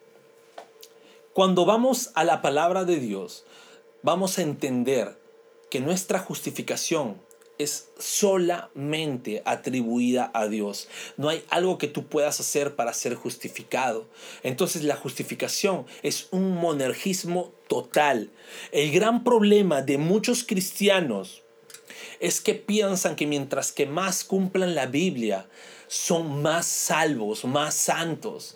cuando 1.33 1.65
vamos 1.65 2.11
a 2.15 2.23
la 2.23 2.41
palabra 2.41 2.85
de 2.85 3.01
Dios, 3.01 3.43
vamos 4.01 4.37
a 4.37 4.43
entender 4.43 5.18
que 5.69 5.79
nuestra 5.79 6.19
justificación 6.19 7.21
es 7.59 7.89
solamente 7.99 9.43
atribuida 9.45 10.31
a 10.33 10.47
Dios. 10.47 10.87
No 11.17 11.27
hay 11.27 11.43
algo 11.49 11.77
que 11.77 11.87
tú 11.87 12.07
puedas 12.07 12.39
hacer 12.39 12.75
para 12.75 12.93
ser 12.93 13.15
justificado. 13.15 14.07
Entonces 14.43 14.83
la 14.83 14.95
justificación 14.95 15.85
es 16.01 16.29
un 16.31 16.55
monergismo 16.55 17.51
total. 17.67 18.31
El 18.71 18.91
gran 18.91 19.25
problema 19.25 19.81
de 19.81 19.97
muchos 19.97 20.45
cristianos 20.45 21.43
es 22.21 22.39
que 22.39 22.55
piensan 22.55 23.17
que 23.17 23.27
mientras 23.27 23.73
que 23.73 23.85
más 23.85 24.23
cumplan 24.23 24.73
la 24.73 24.85
Biblia, 24.85 25.47
son 25.87 26.41
más 26.41 26.65
salvos, 26.65 27.43
más 27.43 27.75
santos. 27.75 28.55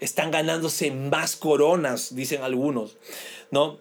Están 0.00 0.30
ganándose 0.30 0.90
más 0.90 1.36
coronas, 1.36 2.14
dicen 2.14 2.42
algunos. 2.42 2.98
¿No? 3.50 3.78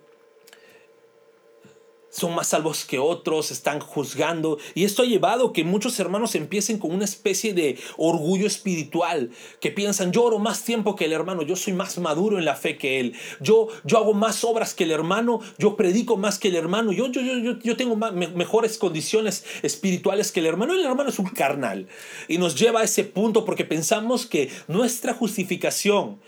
Son 2.12 2.36
más 2.36 2.48
salvos 2.48 2.86
que 2.86 3.00
otros, 3.00 3.50
están 3.50 3.80
juzgando. 3.80 4.60
Y 4.76 4.84
esto 4.84 5.02
ha 5.02 5.06
llevado 5.06 5.54
que 5.54 5.64
muchos 5.64 6.00
hermanos 6.00 6.36
empiecen 6.36 6.78
con 6.78 6.92
una 6.92 7.06
especie 7.06 7.54
de 7.54 7.80
orgullo 7.98 8.46
espiritual, 8.46 9.32
que 9.60 9.72
piensan, 9.72 10.12
yo 10.12 10.24
oro 10.24 10.38
más 10.38 10.64
tiempo 10.64 10.96
que 10.96 11.06
el 11.06 11.14
hermano, 11.14 11.42
yo 11.42 11.56
soy 11.56 11.74
más 11.74 11.98
maduro 11.98 12.38
en 12.38 12.46
la 12.46 12.56
fe 12.56 12.78
que 12.78 13.00
él, 13.00 13.16
yo, 13.40 13.70
yo 13.86 13.98
hago 13.98 14.14
más 14.14 14.44
obras 14.44 14.74
que 14.74 14.84
el 14.84 14.92
hermano, 14.92 15.40
yo 15.58 15.76
predico 15.76 16.18
más 16.18 16.38
que 16.38 16.50
el 16.50 16.56
hermano, 16.56 16.92
yo, 16.92 17.08
yo, 17.08 17.22
yo, 17.22 17.58
yo 17.60 17.78
tengo 17.78 17.96
mejores 17.96 18.78
condiciones 18.78 19.46
espirituales 19.64 20.32
que 20.32 20.42
el 20.42 20.46
hermano, 20.46 20.74
el 20.74 20.86
hermano 20.86 21.10
es 21.10 21.20
un 21.20 21.30
carnal. 21.30 21.88
Y 22.28 22.38
nos 22.38 22.56
lleva 22.56 22.82
a 22.82 22.84
ese 22.84 23.04
punto 23.06 23.46
porque 23.46 23.66
pensamos 23.66 24.26
que 24.26 24.50
nuestra 24.68 25.14
justificación 25.14 26.20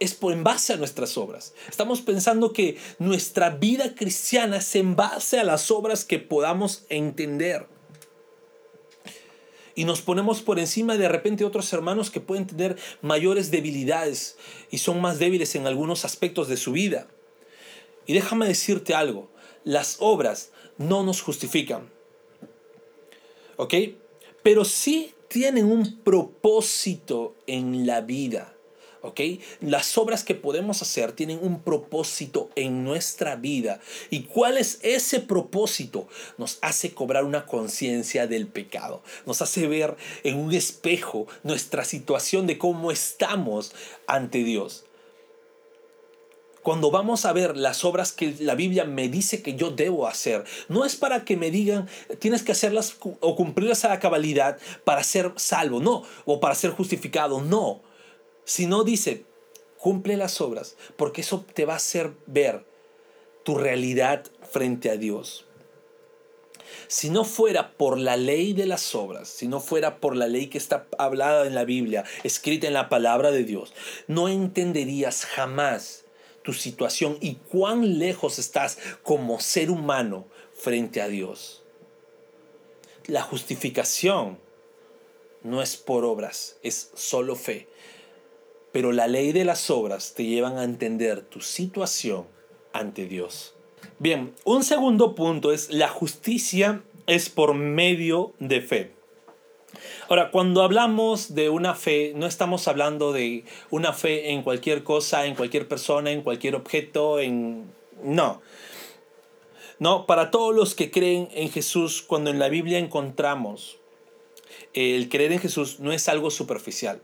es 0.00 0.14
por 0.14 0.32
en 0.32 0.44
base 0.44 0.72
a 0.72 0.76
nuestras 0.76 1.16
obras. 1.16 1.54
Estamos 1.68 2.00
pensando 2.00 2.52
que 2.52 2.76
nuestra 2.98 3.50
vida 3.50 3.94
cristiana 3.94 4.58
es 4.58 4.74
en 4.76 4.96
base 4.96 5.38
a 5.38 5.44
las 5.44 5.70
obras 5.70 6.04
que 6.04 6.18
podamos 6.18 6.84
entender. 6.88 7.66
Y 9.74 9.84
nos 9.84 10.00
ponemos 10.00 10.40
por 10.40 10.58
encima 10.58 10.96
de 10.96 11.08
repente 11.08 11.44
otros 11.44 11.70
hermanos 11.72 12.10
que 12.10 12.20
pueden 12.20 12.46
tener 12.46 12.76
mayores 13.02 13.50
debilidades 13.50 14.38
y 14.70 14.78
son 14.78 15.00
más 15.02 15.18
débiles 15.18 15.54
en 15.54 15.66
algunos 15.66 16.06
aspectos 16.06 16.48
de 16.48 16.56
su 16.56 16.72
vida. 16.72 17.08
Y 18.06 18.14
déjame 18.14 18.48
decirte 18.48 18.94
algo, 18.94 19.28
las 19.64 19.96
obras 20.00 20.50
no 20.78 21.02
nos 21.02 21.20
justifican. 21.20 21.90
¿Ok? 23.56 23.74
Pero 24.42 24.64
sí 24.64 25.12
tienen 25.28 25.66
un 25.66 25.98
propósito 25.98 27.34
en 27.46 27.86
la 27.86 28.00
vida. 28.00 28.55
¿Ok? 29.06 29.20
Las 29.60 29.96
obras 29.96 30.24
que 30.24 30.34
podemos 30.34 30.82
hacer 30.82 31.12
tienen 31.12 31.38
un 31.40 31.60
propósito 31.60 32.50
en 32.56 32.84
nuestra 32.84 33.36
vida. 33.36 33.80
¿Y 34.10 34.24
cuál 34.24 34.58
es 34.58 34.78
ese 34.82 35.20
propósito? 35.20 36.08
Nos 36.38 36.58
hace 36.60 36.92
cobrar 36.92 37.24
una 37.24 37.46
conciencia 37.46 38.26
del 38.26 38.46
pecado. 38.46 39.02
Nos 39.24 39.42
hace 39.42 39.66
ver 39.66 39.96
en 40.24 40.38
un 40.38 40.52
espejo 40.52 41.26
nuestra 41.42 41.84
situación 41.84 42.46
de 42.46 42.58
cómo 42.58 42.90
estamos 42.90 43.72
ante 44.06 44.44
Dios. 44.44 44.84
Cuando 46.62 46.90
vamos 46.90 47.24
a 47.24 47.32
ver 47.32 47.56
las 47.56 47.84
obras 47.84 48.10
que 48.10 48.34
la 48.40 48.56
Biblia 48.56 48.84
me 48.84 49.08
dice 49.08 49.40
que 49.40 49.54
yo 49.54 49.70
debo 49.70 50.08
hacer, 50.08 50.42
no 50.68 50.84
es 50.84 50.96
para 50.96 51.24
que 51.24 51.36
me 51.36 51.52
digan 51.52 51.88
tienes 52.18 52.42
que 52.42 52.50
hacerlas 52.50 52.96
o 53.20 53.36
cumplirlas 53.36 53.84
a 53.84 53.88
la 53.88 54.00
cabalidad 54.00 54.58
para 54.82 55.04
ser 55.04 55.32
salvo, 55.36 55.78
no, 55.78 56.02
o 56.24 56.40
para 56.40 56.56
ser 56.56 56.72
justificado, 56.72 57.40
no 57.40 57.85
si 58.46 58.66
no 58.66 58.84
dice, 58.84 59.24
cumple 59.76 60.16
las 60.16 60.40
obras, 60.40 60.76
porque 60.96 61.20
eso 61.20 61.44
te 61.52 61.66
va 61.66 61.74
a 61.74 61.76
hacer 61.76 62.12
ver 62.26 62.64
tu 63.42 63.56
realidad 63.56 64.24
frente 64.50 64.88
a 64.88 64.96
Dios. 64.96 65.44
Si 66.88 67.10
no 67.10 67.24
fuera 67.24 67.72
por 67.72 67.98
la 67.98 68.16
ley 68.16 68.52
de 68.52 68.66
las 68.66 68.94
obras, 68.94 69.28
si 69.28 69.48
no 69.48 69.60
fuera 69.60 69.98
por 69.98 70.16
la 70.16 70.28
ley 70.28 70.46
que 70.46 70.58
está 70.58 70.86
hablada 70.98 71.46
en 71.46 71.54
la 71.54 71.64
Biblia, 71.64 72.04
escrita 72.22 72.66
en 72.66 72.74
la 72.74 72.88
palabra 72.88 73.30
de 73.32 73.44
Dios, 73.44 73.74
no 74.06 74.28
entenderías 74.28 75.26
jamás 75.26 76.04
tu 76.42 76.52
situación 76.52 77.18
y 77.20 77.34
cuán 77.34 77.98
lejos 77.98 78.38
estás 78.38 78.78
como 79.02 79.40
ser 79.40 79.70
humano 79.70 80.28
frente 80.54 81.02
a 81.02 81.08
Dios. 81.08 81.64
La 83.06 83.22
justificación 83.22 84.38
no 85.42 85.62
es 85.62 85.76
por 85.76 86.04
obras, 86.04 86.56
es 86.62 86.90
solo 86.94 87.34
fe. 87.34 87.68
Pero 88.76 88.92
la 88.92 89.08
ley 89.08 89.32
de 89.32 89.46
las 89.46 89.70
obras 89.70 90.12
te 90.12 90.26
llevan 90.26 90.58
a 90.58 90.64
entender 90.64 91.22
tu 91.22 91.40
situación 91.40 92.26
ante 92.74 93.06
Dios. 93.06 93.54
Bien, 93.98 94.34
un 94.44 94.64
segundo 94.64 95.14
punto 95.14 95.50
es 95.50 95.70
la 95.70 95.88
justicia 95.88 96.82
es 97.06 97.30
por 97.30 97.54
medio 97.54 98.34
de 98.38 98.60
fe. 98.60 98.92
Ahora, 100.10 100.30
cuando 100.30 100.60
hablamos 100.60 101.34
de 101.34 101.48
una 101.48 101.74
fe, 101.74 102.12
no 102.16 102.26
estamos 102.26 102.68
hablando 102.68 103.14
de 103.14 103.46
una 103.70 103.94
fe 103.94 104.32
en 104.32 104.42
cualquier 104.42 104.84
cosa, 104.84 105.24
en 105.24 105.36
cualquier 105.36 105.66
persona, 105.68 106.10
en 106.10 106.20
cualquier 106.20 106.54
objeto, 106.54 107.18
en... 107.18 107.72
No. 108.02 108.42
No, 109.78 110.04
para 110.04 110.30
todos 110.30 110.54
los 110.54 110.74
que 110.74 110.90
creen 110.90 111.30
en 111.32 111.50
Jesús, 111.50 112.02
cuando 112.02 112.28
en 112.28 112.38
la 112.38 112.50
Biblia 112.50 112.78
encontramos 112.78 113.78
el 114.74 115.08
creer 115.08 115.32
en 115.32 115.38
Jesús 115.38 115.80
no 115.80 115.92
es 115.92 116.10
algo 116.10 116.30
superficial. 116.30 117.00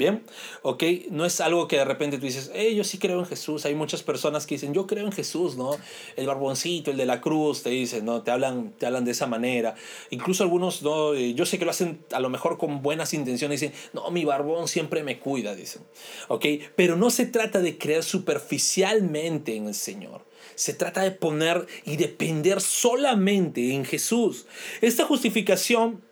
Bien, 0.00 0.22
ok, 0.62 0.82
no 1.10 1.26
es 1.26 1.42
algo 1.42 1.68
que 1.68 1.76
de 1.76 1.84
repente 1.84 2.16
tú 2.16 2.24
dices, 2.24 2.50
hey, 2.54 2.74
yo 2.74 2.84
sí 2.84 2.96
creo 2.96 3.18
en 3.18 3.26
Jesús. 3.26 3.66
Hay 3.66 3.74
muchas 3.74 4.02
personas 4.02 4.46
que 4.46 4.54
dicen, 4.54 4.72
yo 4.72 4.86
creo 4.86 5.04
en 5.04 5.12
Jesús, 5.12 5.58
¿no? 5.58 5.72
El 6.16 6.26
barboncito, 6.26 6.90
el 6.90 6.96
de 6.96 7.04
la 7.04 7.20
cruz, 7.20 7.62
te 7.62 7.68
dicen, 7.68 8.06
¿no? 8.06 8.22
Te 8.22 8.30
hablan, 8.30 8.72
te 8.78 8.86
hablan 8.86 9.04
de 9.04 9.10
esa 9.10 9.26
manera. 9.26 9.74
Incluso 10.08 10.42
algunos, 10.42 10.80
¿no? 10.80 11.12
Eh, 11.12 11.34
yo 11.34 11.44
sé 11.44 11.58
que 11.58 11.66
lo 11.66 11.70
hacen 11.70 12.02
a 12.12 12.20
lo 12.20 12.30
mejor 12.30 12.56
con 12.56 12.80
buenas 12.80 13.12
intenciones, 13.12 13.60
dicen, 13.60 13.76
no, 13.92 14.10
mi 14.10 14.24
barbón 14.24 14.68
siempre 14.68 15.02
me 15.02 15.18
cuida, 15.18 15.54
dicen, 15.54 15.82
ok, 16.28 16.46
pero 16.76 16.96
no 16.96 17.10
se 17.10 17.26
trata 17.26 17.60
de 17.60 17.76
creer 17.76 18.02
superficialmente 18.02 19.54
en 19.54 19.66
el 19.66 19.74
Señor. 19.74 20.24
Se 20.54 20.72
trata 20.72 21.02
de 21.02 21.10
poner 21.10 21.66
y 21.84 21.98
depender 21.98 22.62
solamente 22.62 23.74
en 23.74 23.84
Jesús. 23.84 24.46
Esta 24.80 25.04
justificación 25.04 26.02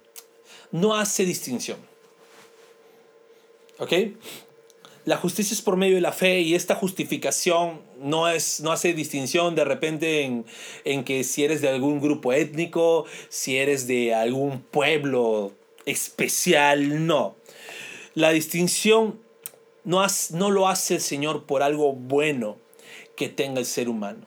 no 0.73 0.95
hace 0.95 1.25
distinción. 1.25 1.88
¿Ok? 3.79 3.93
La 5.05 5.17
justicia 5.17 5.55
es 5.55 5.63
por 5.63 5.77
medio 5.77 5.95
de 5.95 6.01
la 6.01 6.13
fe 6.13 6.41
y 6.41 6.55
esta 6.55 6.75
justificación 6.75 7.81
no, 7.99 8.29
es, 8.29 8.61
no 8.61 8.73
hace 8.73 8.93
distinción 8.93 9.55
de 9.55 9.65
repente 9.65 10.23
en, 10.23 10.45
en 10.85 11.05
que 11.05 11.25
si 11.25 11.45
eres 11.45 11.63
de 11.63 11.69
algún 11.69 12.01
grupo 12.01 12.33
étnico, 12.33 13.07
si 13.29 13.57
eres 13.57 13.87
de 13.87 14.15
algún 14.15 14.61
pueblo 14.61 15.53
especial, 15.87 17.07
no. 17.07 17.37
La 18.15 18.31
distinción 18.31 19.19
no, 19.85 20.05
no 20.33 20.51
lo 20.51 20.69
hace 20.69 20.97
el 20.97 21.01
Señor 21.01 21.45
por 21.45 21.63
algo 21.63 21.95
bueno 21.95 22.59
que 23.17 23.29
tenga 23.29 23.61
el 23.61 23.67
ser 23.67 23.89
humano. 23.89 24.27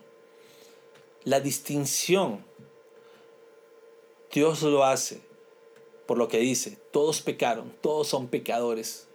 La 1.23 1.41
distinción 1.41 2.43
Dios 4.31 4.63
lo 4.63 4.85
hace 4.85 5.21
por 6.07 6.17
lo 6.17 6.27
que 6.27 6.39
dice, 6.39 6.77
todos 6.91 7.21
pecaron, 7.21 7.71
todos 7.81 8.07
son 8.07 8.27
pecadores 8.27 9.07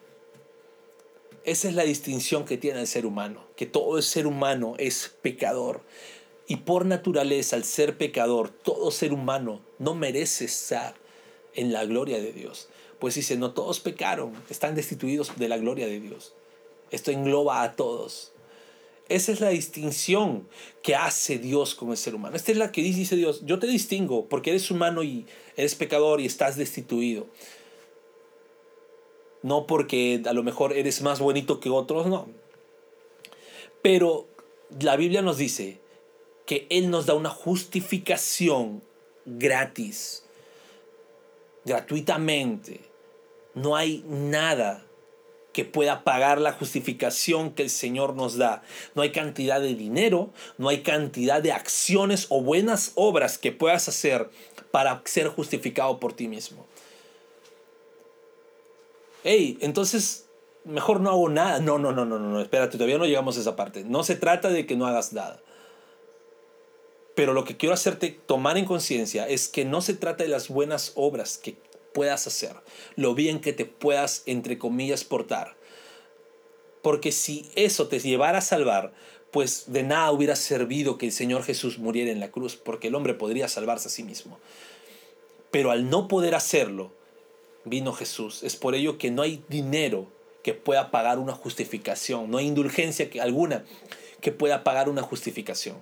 esa 1.46 1.68
es 1.68 1.74
la 1.74 1.84
distinción 1.84 2.44
que 2.44 2.58
tiene 2.58 2.80
el 2.80 2.88
ser 2.88 3.06
humano, 3.06 3.46
que 3.54 3.66
todo 3.66 3.96
el 3.98 4.02
ser 4.02 4.26
humano 4.26 4.74
es 4.78 5.14
pecador. 5.22 5.80
Y 6.48 6.56
por 6.56 6.84
naturaleza, 6.84 7.54
al 7.54 7.62
ser 7.62 7.96
pecador, 7.96 8.50
todo 8.50 8.90
ser 8.90 9.12
humano 9.12 9.60
no 9.78 9.94
merece 9.94 10.44
estar 10.44 10.96
en 11.54 11.72
la 11.72 11.84
gloria 11.84 12.18
de 12.18 12.32
Dios. 12.32 12.68
Pues 12.98 13.14
dice, 13.14 13.36
no 13.36 13.52
todos 13.52 13.78
pecaron, 13.78 14.32
están 14.50 14.74
destituidos 14.74 15.38
de 15.38 15.48
la 15.48 15.56
gloria 15.56 15.86
de 15.86 16.00
Dios. 16.00 16.34
Esto 16.90 17.12
engloba 17.12 17.62
a 17.62 17.76
todos. 17.76 18.32
Esa 19.08 19.30
es 19.30 19.40
la 19.40 19.50
distinción 19.50 20.48
que 20.82 20.96
hace 20.96 21.38
Dios 21.38 21.76
con 21.76 21.92
el 21.92 21.96
ser 21.96 22.16
humano. 22.16 22.34
Esta 22.34 22.50
es 22.50 22.58
la 22.58 22.72
que 22.72 22.82
dice 22.82 23.14
Dios, 23.14 23.42
yo 23.44 23.60
te 23.60 23.68
distingo 23.68 24.26
porque 24.28 24.50
eres 24.50 24.68
humano 24.72 25.04
y 25.04 25.26
eres 25.56 25.76
pecador 25.76 26.20
y 26.20 26.26
estás 26.26 26.56
destituido. 26.56 27.28
No 29.42 29.66
porque 29.66 30.22
a 30.26 30.32
lo 30.32 30.42
mejor 30.42 30.72
eres 30.72 31.02
más 31.02 31.20
bonito 31.20 31.60
que 31.60 31.70
otros, 31.70 32.06
no. 32.06 32.28
Pero 33.82 34.26
la 34.80 34.96
Biblia 34.96 35.22
nos 35.22 35.38
dice 35.38 35.80
que 36.46 36.66
Él 36.70 36.90
nos 36.90 37.06
da 37.06 37.14
una 37.14 37.30
justificación 37.30 38.82
gratis, 39.24 40.24
gratuitamente. 41.64 42.80
No 43.54 43.76
hay 43.76 44.04
nada 44.08 44.86
que 45.56 45.64
pueda 45.64 46.04
pagar 46.04 46.38
la 46.38 46.52
justificación 46.52 47.52
que 47.52 47.62
el 47.62 47.70
Señor 47.70 48.14
nos 48.14 48.36
da. 48.36 48.62
No 48.94 49.00
hay 49.00 49.10
cantidad 49.10 49.58
de 49.58 49.74
dinero, 49.74 50.30
no 50.58 50.68
hay 50.68 50.82
cantidad 50.82 51.40
de 51.40 51.52
acciones 51.52 52.26
o 52.28 52.42
buenas 52.42 52.92
obras 52.94 53.38
que 53.38 53.52
puedas 53.52 53.88
hacer 53.88 54.28
para 54.70 55.00
ser 55.06 55.28
justificado 55.28 55.98
por 55.98 56.12
ti 56.12 56.28
mismo. 56.28 56.66
Hey, 59.28 59.58
entonces 59.60 60.28
mejor 60.62 61.00
no 61.00 61.10
hago 61.10 61.28
nada. 61.28 61.58
No, 61.58 61.78
no, 61.78 61.90
no, 61.90 62.04
no, 62.04 62.16
no, 62.20 62.40
espérate, 62.40 62.76
todavía 62.76 62.96
no 62.96 63.06
llegamos 63.06 63.36
a 63.36 63.40
esa 63.40 63.56
parte. 63.56 63.82
No 63.82 64.04
se 64.04 64.14
trata 64.14 64.50
de 64.50 64.66
que 64.66 64.76
no 64.76 64.86
hagas 64.86 65.12
nada. 65.12 65.42
Pero 67.16 67.32
lo 67.32 67.42
que 67.42 67.56
quiero 67.56 67.74
hacerte 67.74 68.20
tomar 68.24 68.56
en 68.56 68.66
conciencia 68.66 69.26
es 69.26 69.48
que 69.48 69.64
no 69.64 69.80
se 69.80 69.94
trata 69.94 70.22
de 70.22 70.30
las 70.30 70.46
buenas 70.46 70.92
obras 70.94 71.38
que 71.38 71.56
puedas 71.92 72.28
hacer, 72.28 72.54
lo 72.94 73.16
bien 73.16 73.40
que 73.40 73.52
te 73.52 73.64
puedas, 73.64 74.22
entre 74.26 74.58
comillas, 74.58 75.02
portar. 75.02 75.56
Porque 76.80 77.10
si 77.10 77.50
eso 77.56 77.88
te 77.88 77.98
llevara 77.98 78.38
a 78.38 78.42
salvar, 78.42 78.92
pues 79.32 79.72
de 79.72 79.82
nada 79.82 80.12
hubiera 80.12 80.36
servido 80.36 80.98
que 80.98 81.06
el 81.06 81.12
Señor 81.12 81.42
Jesús 81.42 81.78
muriera 81.78 82.12
en 82.12 82.20
la 82.20 82.30
cruz, 82.30 82.54
porque 82.54 82.88
el 82.88 82.94
hombre 82.94 83.14
podría 83.14 83.48
salvarse 83.48 83.88
a 83.88 83.90
sí 83.90 84.04
mismo. 84.04 84.38
Pero 85.50 85.72
al 85.72 85.90
no 85.90 86.06
poder 86.06 86.36
hacerlo, 86.36 86.92
vino 87.66 87.92
Jesús. 87.92 88.42
Es 88.42 88.56
por 88.56 88.74
ello 88.74 88.96
que 88.96 89.10
no 89.10 89.22
hay 89.22 89.44
dinero 89.48 90.08
que 90.42 90.54
pueda 90.54 90.90
pagar 90.90 91.18
una 91.18 91.32
justificación, 91.32 92.30
no 92.30 92.38
hay 92.38 92.46
indulgencia 92.46 93.08
alguna 93.20 93.64
que 94.20 94.32
pueda 94.32 94.64
pagar 94.64 94.88
una 94.88 95.02
justificación. 95.02 95.76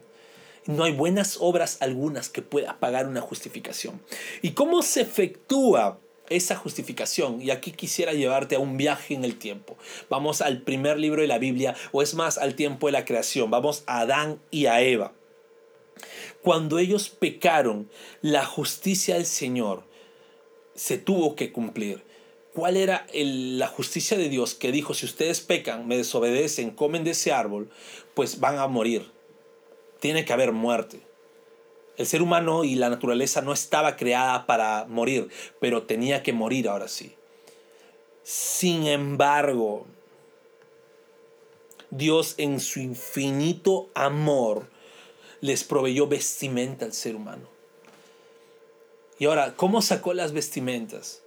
No 0.66 0.84
hay 0.84 0.92
buenas 0.92 1.36
obras 1.40 1.76
algunas 1.80 2.30
que 2.30 2.40
pueda 2.40 2.80
pagar 2.80 3.06
una 3.06 3.20
justificación. 3.20 4.00
¿Y 4.40 4.52
cómo 4.52 4.80
se 4.80 5.02
efectúa 5.02 6.00
esa 6.28 6.56
justificación. 6.56 7.40
Y 7.42 7.50
aquí 7.50 7.72
quisiera 7.72 8.12
llevarte 8.12 8.56
a 8.56 8.58
un 8.58 8.76
viaje 8.76 9.14
en 9.14 9.24
el 9.24 9.36
tiempo. 9.36 9.76
Vamos 10.08 10.40
al 10.40 10.62
primer 10.62 10.98
libro 10.98 11.22
de 11.22 11.28
la 11.28 11.38
Biblia, 11.38 11.74
o 11.92 12.02
es 12.02 12.14
más, 12.14 12.38
al 12.38 12.54
tiempo 12.54 12.86
de 12.86 12.92
la 12.92 13.04
creación. 13.04 13.50
Vamos 13.50 13.84
a 13.86 14.00
Adán 14.00 14.40
y 14.50 14.66
a 14.66 14.80
Eva. 14.80 15.12
Cuando 16.42 16.78
ellos 16.78 17.08
pecaron, 17.08 17.90
la 18.20 18.44
justicia 18.44 19.14
del 19.14 19.26
Señor 19.26 19.84
se 20.75 20.99
tuvo 20.99 21.37
que 21.37 21.52
cumplir. 21.52 22.02
¿Cuál 22.54 22.76
era 22.76 23.07
la 23.12 23.66
justicia 23.66 24.16
de 24.16 24.28
Dios 24.28 24.54
que 24.54 24.71
dijo, 24.71 24.95
si 24.95 25.07
ustedes 25.07 25.40
pecan, 25.40 25.88
me 25.88 25.97
desobedecen, 25.97 26.71
comen 26.71 27.02
de 27.02 27.11
ese 27.11 27.33
árbol, 27.33 27.69
pues 28.14 28.38
van 28.38 28.59
a 28.59 28.69
morir? 28.69 29.11
Tiene 29.99 30.25
que 30.25 30.33
haber 30.33 30.52
muerte. 30.52 31.00
El 31.97 32.07
ser 32.07 32.23
humano 32.23 32.64
y 32.64 32.75
la 32.76 32.90
naturaleza 32.90 33.40
no 33.40 33.52
estaba 33.52 33.97
creada 33.97 34.47
para 34.47 34.85
morir, 34.87 35.28
pero 35.61 35.83
tenía 35.83 36.23
que 36.23 36.33
morir 36.33 36.69
ahora 36.69 36.88
sí. 36.88 37.14
Sin 38.23 38.87
embargo, 38.87 39.87
Dios 41.90 42.35
en 42.38 42.59
su 42.59 42.81
infinito 42.81 43.90
amor 43.95 44.69
les 45.40 45.62
proveyó 45.62 46.07
vestimenta 46.07 46.85
al 46.85 46.93
ser 46.93 47.16
humano. 47.16 47.53
Y 49.18 49.26
ahora, 49.26 49.54
¿cómo 49.56 49.83
sacó 49.83 50.14
las 50.14 50.33
vestimentas? 50.33 51.23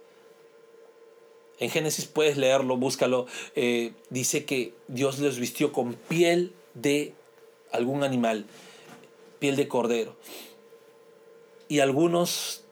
En 1.58 1.70
Génesis 1.70 2.06
puedes 2.06 2.36
leerlo, 2.36 2.76
búscalo. 2.76 3.26
Eh, 3.56 3.92
dice 4.10 4.44
que 4.44 4.74
Dios 4.86 5.18
les 5.18 5.38
vistió 5.38 5.72
con 5.72 5.94
piel 5.94 6.52
de 6.74 7.14
algún 7.72 8.04
animal, 8.04 8.46
piel 9.38 9.56
de 9.56 9.68
cordero 9.68 10.16
y 11.68 11.80
algunos, 11.80 12.64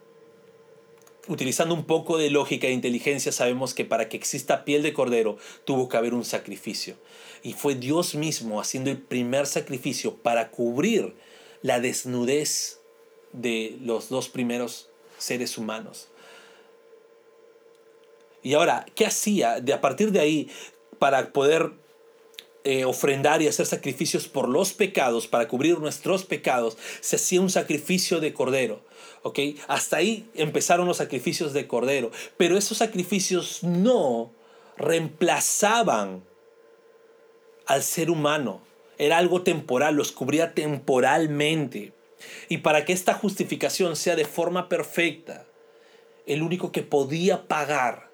utilizando 1.29 1.75
un 1.75 1.85
poco 1.85 2.17
de 2.17 2.31
lógica 2.31 2.67
e 2.67 2.73
inteligencia, 2.73 3.31
sabemos 3.31 3.75
que 3.75 3.85
para 3.85 4.09
que 4.09 4.17
exista 4.17 4.65
piel 4.65 4.83
de 4.83 4.95
cordero 4.95 5.37
tuvo 5.65 5.89
que 5.89 5.99
haber 5.99 6.15
un 6.15 6.25
sacrificio. 6.25 6.97
Y 7.43 7.53
fue 7.53 7.75
Dios 7.75 8.15
mismo 8.15 8.61
haciendo 8.61 8.91
el 8.91 8.99
primer 8.99 9.47
sacrificio 9.47 10.17
para 10.17 10.51
cubrir 10.51 11.15
la 11.61 11.79
desnudez 11.79 12.81
de 13.33 13.77
los 13.83 14.09
dos 14.09 14.31
primeros 14.31 14.89
seres 15.19 15.59
humanos. 15.59 16.09
Y 18.43 18.55
ahora, 18.55 18.87
¿qué 18.95 19.07
hacía? 19.07 19.61
De 19.61 19.73
a 19.73 19.81
partir 19.81 20.13
de 20.13 20.21
ahí, 20.21 20.51
para 20.99 21.33
poder 21.33 21.73
eh, 22.65 22.85
ofrendar 22.85 23.43
y 23.43 23.49
hacer 23.49 23.67
sacrificios 23.67 24.29
por 24.29 24.49
los 24.49 24.73
pecados, 24.73 25.27
para 25.27 25.49
cubrir 25.49 25.79
nuestros 25.79 26.25
pecados, 26.25 26.79
se 27.01 27.17
hacía 27.17 27.41
un 27.41 27.51
sacrificio 27.51 28.21
de 28.21 28.33
cordero. 28.35 28.83
¿ok? 29.27 29.41
Hasta 29.67 29.97
ahí 29.97 30.31
empezaron 30.35 30.87
los 30.87 30.99
sacrificios 30.99 31.53
de 31.53 31.67
cordero. 31.67 32.13
Pero 32.37 32.57
esos 32.57 32.79
sacrificios 32.79 33.65
no 33.65 34.33
reemplazaban 34.77 36.23
al 37.67 37.83
ser 37.83 38.11
humano. 38.11 38.63
Era 38.99 39.19
algo 39.19 39.43
temporal, 39.43 39.97
los 39.97 40.13
cubría 40.13 40.55
temporalmente. 40.55 41.93
Y 42.49 42.59
para 42.59 42.85
que 42.85 42.93
esta 42.93 43.15
justificación 43.15 43.97
sea 43.97 44.17
de 44.17 44.25
forma 44.25 44.69
perfecta, 44.69 45.47
el 46.27 46.43
único 46.43 46.73
que 46.73 46.83
podía 46.83 47.47
pagar 47.47 48.11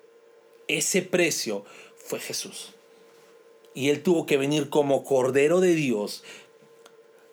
ese 0.68 1.02
precio 1.02 1.64
fue 1.96 2.20
Jesús 2.20 2.74
y 3.74 3.88
él 3.88 4.02
tuvo 4.02 4.26
que 4.26 4.36
venir 4.36 4.68
como 4.68 5.04
Cordero 5.04 5.60
de 5.60 5.74
Dios, 5.74 6.22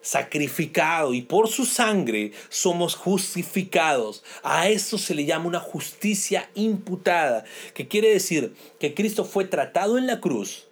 sacrificado 0.02 1.14
y 1.14 1.22
por 1.22 1.50
su 1.50 1.66
sangre 1.66 2.32
somos 2.48 2.96
justificados. 2.96 4.24
A 4.44 4.70
eso 4.70 4.98
se 4.98 5.14
le 5.14 5.26
llama 5.26 5.48
una 5.48 5.60
justicia 5.60 6.50
imputada, 6.56 7.44
que 7.74 7.88
quiere 7.88 8.10
decir 8.10 8.56
que 8.80 8.94
Cristo 8.94 9.26
fue 9.26 9.46
tratado 9.46 9.98
en 9.98 10.08
la 10.08 10.20
cruz. 10.22 10.68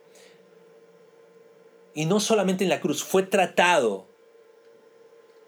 Y 1.93 2.05
no 2.05 2.19
solamente 2.19 2.63
en 2.63 2.69
la 2.69 2.79
cruz, 2.79 3.03
fue 3.03 3.23
tratado 3.23 4.07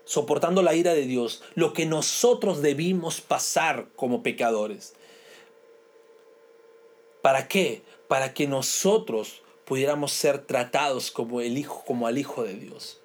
soportando 0.10 0.63
la 0.63 0.74
ira 0.74 0.95
de 0.95 1.06
Dios, 1.06 1.43
lo 1.54 1.72
que 1.72 1.86
nosotros 1.86 2.63
debimos 2.63 3.22
pasar 3.22 3.89
como 3.95 4.24
pecadores. 4.24 4.95
¿Para 7.22 7.48
qué? 7.48 7.84
Para 8.08 8.34
que 8.34 8.48
nosotros 8.48 9.43
pudiéramos 9.65 10.12
ser 10.12 10.48
tratados 10.48 11.12
como 11.12 11.41
el 11.41 11.60
hijo, 11.60 11.84
como 11.86 12.08
al 12.08 12.17
hijo 12.17 12.41
de 12.41 12.56
Dios. 12.56 13.00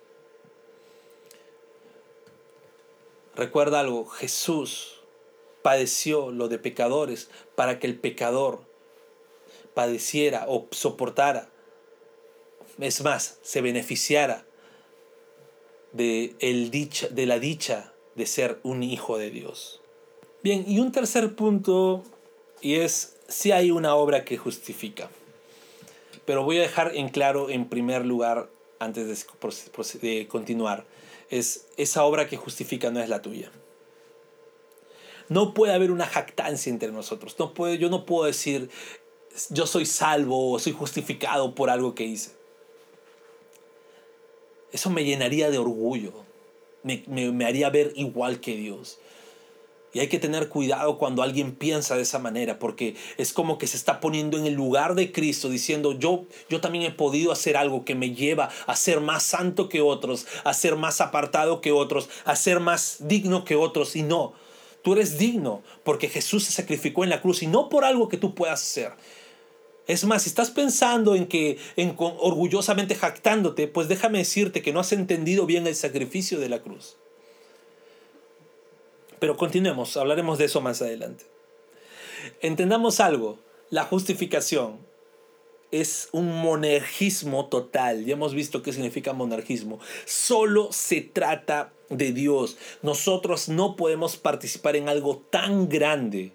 Recuerda 3.34 3.80
algo, 3.80 4.06
Jesús 4.06 5.02
padeció 5.60 6.30
lo 6.30 6.48
de 6.48 6.58
pecadores 6.58 7.28
para 7.54 7.78
que 7.78 7.86
el 7.86 8.00
pecador 8.00 8.62
padeciera 9.74 10.46
o 10.48 10.68
soportara, 10.70 11.50
es 12.78 13.02
más, 13.02 13.40
se 13.42 13.60
beneficiara 13.60 14.46
de, 15.94 16.34
el 16.40 16.70
dicha, 16.70 17.08
de 17.08 17.24
la 17.24 17.38
dicha 17.38 17.92
de 18.14 18.26
ser 18.26 18.60
un 18.62 18.82
hijo 18.82 19.16
de 19.16 19.30
Dios. 19.30 19.80
Bien, 20.42 20.64
y 20.68 20.80
un 20.80 20.92
tercer 20.92 21.34
punto, 21.34 22.02
y 22.60 22.74
es 22.74 23.16
si 23.28 23.52
hay 23.52 23.70
una 23.70 23.94
obra 23.94 24.24
que 24.24 24.36
justifica. 24.36 25.08
Pero 26.26 26.44
voy 26.44 26.58
a 26.58 26.62
dejar 26.62 26.94
en 26.94 27.08
claro 27.08 27.48
en 27.48 27.68
primer 27.68 28.04
lugar, 28.04 28.50
antes 28.78 29.26
de, 30.00 30.26
continuar, 30.28 30.84
es 31.30 31.66
esa 31.76 32.04
obra 32.04 32.28
que 32.28 32.36
justifica 32.36 32.90
no 32.90 33.00
es 33.00 33.08
la 33.08 33.22
tuya. 33.22 33.50
No 35.28 35.54
puede 35.54 35.72
haber 35.72 35.90
una 35.90 36.06
jactancia 36.06 36.70
entre 36.70 36.92
nosotros. 36.92 37.36
No 37.38 37.54
puede, 37.54 37.78
yo 37.78 37.88
no 37.88 38.04
puedo 38.04 38.26
decir, 38.26 38.68
yo 39.48 39.66
soy 39.66 39.86
salvo 39.86 40.52
o 40.52 40.58
soy 40.58 40.72
justificado 40.72 41.54
por 41.54 41.70
algo 41.70 41.94
que 41.94 42.04
hice. 42.04 42.32
Eso 44.74 44.90
me 44.90 45.04
llenaría 45.04 45.50
de 45.50 45.58
orgullo. 45.58 46.12
me 46.82 47.44
haría 47.46 47.70
ver 47.70 47.92
igual 47.96 48.40
que 48.40 48.56
Dios. 48.56 48.98
Y 49.94 50.00
hay 50.00 50.08
que 50.08 50.18
tener 50.18 50.48
cuidado 50.48 50.98
cuando 50.98 51.22
alguien 51.22 51.54
piensa 51.54 51.94
de 51.94 52.02
esa 52.02 52.18
manera, 52.18 52.58
porque 52.58 52.96
es 53.16 53.32
como 53.32 53.58
que 53.58 53.68
se 53.68 53.76
está 53.76 54.00
poniendo 54.00 54.36
en 54.36 54.44
el 54.44 54.54
lugar 54.54 54.96
de 54.96 55.12
Cristo, 55.12 55.48
diciendo, 55.48 55.92
yo, 55.92 56.24
yo 56.50 56.60
también 56.60 56.82
he 56.82 56.90
podido 56.90 57.30
hacer 57.30 57.56
algo 57.56 57.84
que 57.84 57.94
me 57.94 58.10
lleva 58.10 58.50
a 58.66 58.74
ser 58.74 59.00
más 59.00 59.22
santo 59.22 59.68
que 59.68 59.80
otros, 59.80 60.26
a 60.42 60.52
ser 60.52 60.74
más 60.74 61.00
apartado 61.00 61.60
que 61.60 61.70
otros, 61.70 62.08
a 62.24 62.34
ser 62.34 62.58
más 62.58 62.96
digno 63.06 63.44
que 63.44 63.54
otros. 63.54 63.94
Y 63.94 64.02
no, 64.02 64.32
tú 64.82 64.94
eres 64.94 65.16
digno 65.16 65.62
porque 65.84 66.08
Jesús 66.08 66.42
se 66.42 66.52
sacrificó 66.52 67.04
en 67.04 67.10
la 67.10 67.22
cruz 67.22 67.44
y 67.44 67.46
no 67.46 67.68
por 67.68 67.84
algo 67.84 68.08
que 68.08 68.16
tú 68.16 68.34
puedas 68.34 68.62
hacer. 68.62 68.90
Es 69.86 70.04
más, 70.04 70.22
si 70.22 70.30
estás 70.30 70.50
pensando 70.50 71.14
en 71.14 71.26
que 71.26 71.58
en, 71.76 71.94
orgullosamente 71.98 72.94
jactándote, 72.94 73.68
pues 73.68 73.88
déjame 73.88 74.18
decirte 74.18 74.62
que 74.62 74.72
no 74.72 74.80
has 74.80 74.92
entendido 74.92 75.44
bien 75.44 75.66
el 75.66 75.76
sacrificio 75.76 76.40
de 76.40 76.48
la 76.48 76.62
cruz. 76.62 76.96
Pero 79.18 79.36
continuemos, 79.36 79.96
hablaremos 79.96 80.38
de 80.38 80.46
eso 80.46 80.60
más 80.60 80.80
adelante. 80.80 81.24
Entendamos 82.40 83.00
algo, 83.00 83.38
la 83.70 83.84
justificación 83.84 84.78
es 85.70 86.08
un 86.12 86.28
monarquismo 86.40 87.46
total. 87.46 88.04
Ya 88.04 88.14
hemos 88.14 88.32
visto 88.32 88.62
qué 88.62 88.72
significa 88.72 89.12
monarquismo. 89.12 89.80
Solo 90.04 90.68
se 90.72 91.00
trata 91.00 91.72
de 91.90 92.12
Dios. 92.12 92.56
Nosotros 92.82 93.48
no 93.48 93.76
podemos 93.76 94.16
participar 94.16 94.76
en 94.76 94.88
algo 94.88 95.18
tan 95.30 95.68
grande 95.68 96.32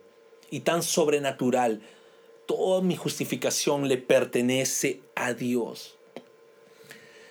y 0.51 0.61
tan 0.61 0.83
sobrenatural 0.83 1.81
toda 2.49 2.81
mi 2.81 2.95
justificación 2.95 3.87
le 3.87 3.99
pertenece 3.99 5.01
a 5.13 5.33
Dios. 5.35 5.99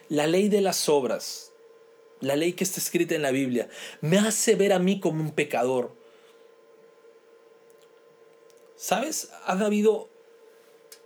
La 0.08 0.28
ley 0.28 0.48
de 0.48 0.60
las 0.60 0.88
obras, 0.88 1.50
la 2.20 2.36
ley 2.36 2.52
que 2.52 2.62
está 2.62 2.78
escrita 2.78 3.16
en 3.16 3.22
la 3.22 3.32
Biblia, 3.32 3.68
me 4.00 4.18
hace 4.18 4.54
ver 4.54 4.72
a 4.72 4.78
mí 4.78 5.00
como 5.00 5.20
un 5.20 5.32
pecador. 5.32 5.92
¿Sabes? 8.76 9.32
Han 9.44 9.60
habido 9.60 10.08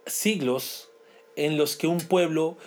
siglos 0.05 0.90
en 1.35 1.57
los 1.57 1.77
que 1.79 1.87
un 1.87 2.03
pueblo, 2.03 2.59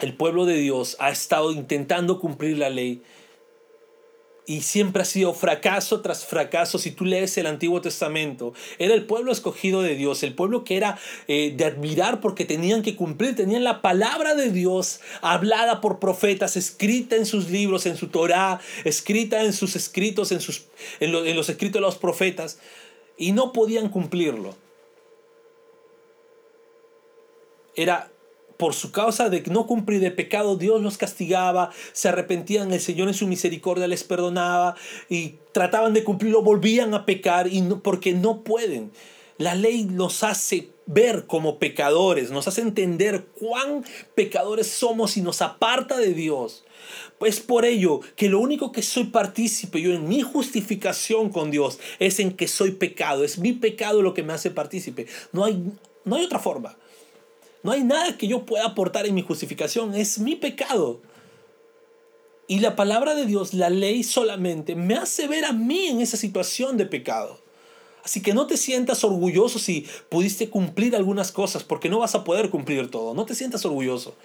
el 0.00 0.16
pueblo 0.16 0.46
de 0.46 0.54
Dios, 0.54 0.96
ha 1.00 1.10
estado 1.10 1.52
intentando 1.52 2.18
cumplir 2.18 2.56
la 2.56 2.70
ley 2.70 3.02
y 4.50 4.62
siempre 4.62 5.02
ha 5.02 5.04
sido 5.04 5.32
fracaso 5.32 6.00
tras 6.00 6.26
fracaso. 6.26 6.80
Si 6.80 6.90
tú 6.90 7.04
lees 7.04 7.38
el 7.38 7.46
Antiguo 7.46 7.80
Testamento, 7.80 8.52
era 8.80 8.94
el 8.94 9.06
pueblo 9.06 9.30
escogido 9.30 9.80
de 9.80 9.94
Dios, 9.94 10.24
el 10.24 10.34
pueblo 10.34 10.64
que 10.64 10.76
era 10.76 10.98
eh, 11.28 11.54
de 11.56 11.64
admirar 11.64 12.20
porque 12.20 12.44
tenían 12.44 12.82
que 12.82 12.96
cumplir, 12.96 13.36
tenían 13.36 13.62
la 13.62 13.80
palabra 13.80 14.34
de 14.34 14.50
Dios 14.50 15.02
hablada 15.20 15.80
por 15.80 16.00
profetas, 16.00 16.56
escrita 16.56 17.14
en 17.14 17.26
sus 17.26 17.48
libros, 17.48 17.86
en 17.86 17.96
su 17.96 18.08
Torá, 18.08 18.60
escrita 18.82 19.40
en 19.44 19.52
sus 19.52 19.76
escritos, 19.76 20.32
en, 20.32 20.40
sus, 20.40 20.64
en 20.98 21.36
los 21.36 21.48
escritos 21.48 21.74
de 21.74 21.82
los 21.82 21.96
profetas, 21.96 22.58
y 23.16 23.30
no 23.30 23.52
podían 23.52 23.88
cumplirlo. 23.88 24.56
Era 27.76 28.10
por 28.60 28.74
su 28.74 28.92
causa 28.92 29.30
de 29.30 29.42
no 29.50 29.66
cumplir 29.66 30.00
de 30.00 30.10
pecado, 30.10 30.54
Dios 30.54 30.82
los 30.82 30.98
castigaba, 30.98 31.70
se 31.92 32.10
arrepentían, 32.10 32.70
el 32.72 32.80
Señor 32.80 33.08
en 33.08 33.14
su 33.14 33.26
misericordia 33.26 33.88
les 33.88 34.04
perdonaba 34.04 34.76
y 35.08 35.36
trataban 35.52 35.94
de 35.94 36.04
cumplirlo, 36.04 36.42
volvían 36.42 36.92
a 36.92 37.06
pecar 37.06 37.48
y 37.48 37.62
no, 37.62 37.82
porque 37.82 38.12
no 38.12 38.42
pueden. 38.42 38.92
La 39.38 39.54
ley 39.54 39.84
nos 39.84 40.22
hace 40.22 40.68
ver 40.84 41.24
como 41.26 41.58
pecadores, 41.58 42.30
nos 42.30 42.48
hace 42.48 42.60
entender 42.60 43.28
cuán 43.38 43.82
pecadores 44.14 44.66
somos 44.66 45.16
y 45.16 45.22
nos 45.22 45.40
aparta 45.40 45.96
de 45.96 46.12
Dios. 46.12 46.64
Pues 47.18 47.40
por 47.40 47.64
ello 47.64 48.00
que 48.14 48.28
lo 48.28 48.40
único 48.40 48.72
que 48.72 48.82
soy 48.82 49.04
partícipe 49.04 49.80
yo 49.80 49.94
en 49.94 50.06
mi 50.06 50.20
justificación 50.20 51.30
con 51.30 51.50
Dios 51.50 51.78
es 51.98 52.20
en 52.20 52.36
que 52.36 52.46
soy 52.46 52.72
pecado, 52.72 53.24
es 53.24 53.38
mi 53.38 53.54
pecado 53.54 54.02
lo 54.02 54.12
que 54.12 54.22
me 54.22 54.34
hace 54.34 54.50
partícipe. 54.50 55.06
No 55.32 55.46
hay, 55.46 55.64
no 56.04 56.16
hay 56.16 56.24
otra 56.26 56.38
forma. 56.38 56.76
No 57.62 57.72
hay 57.72 57.84
nada 57.84 58.16
que 58.16 58.26
yo 58.26 58.46
pueda 58.46 58.66
aportar 58.66 59.06
en 59.06 59.14
mi 59.14 59.22
justificación, 59.22 59.94
es 59.94 60.18
mi 60.18 60.36
pecado. 60.36 61.02
Y 62.46 62.60
la 62.60 62.74
palabra 62.74 63.14
de 63.14 63.26
Dios, 63.26 63.54
la 63.54 63.70
ley 63.70 64.02
solamente, 64.02 64.74
me 64.74 64.94
hace 64.94 65.28
ver 65.28 65.44
a 65.44 65.52
mí 65.52 65.86
en 65.86 66.00
esa 66.00 66.16
situación 66.16 66.76
de 66.76 66.86
pecado. 66.86 67.38
Así 68.02 68.22
que 68.22 68.34
no 68.34 68.46
te 68.46 68.56
sientas 68.56 69.04
orgulloso 69.04 69.58
si 69.58 69.86
pudiste 70.08 70.48
cumplir 70.48 70.96
algunas 70.96 71.32
cosas, 71.32 71.64
porque 71.64 71.88
no 71.88 71.98
vas 71.98 72.14
a 72.14 72.24
poder 72.24 72.50
cumplir 72.50 72.90
todo. 72.90 73.14
No 73.14 73.26
te 73.26 73.34
sientas 73.34 73.64
orgulloso. 73.64 74.16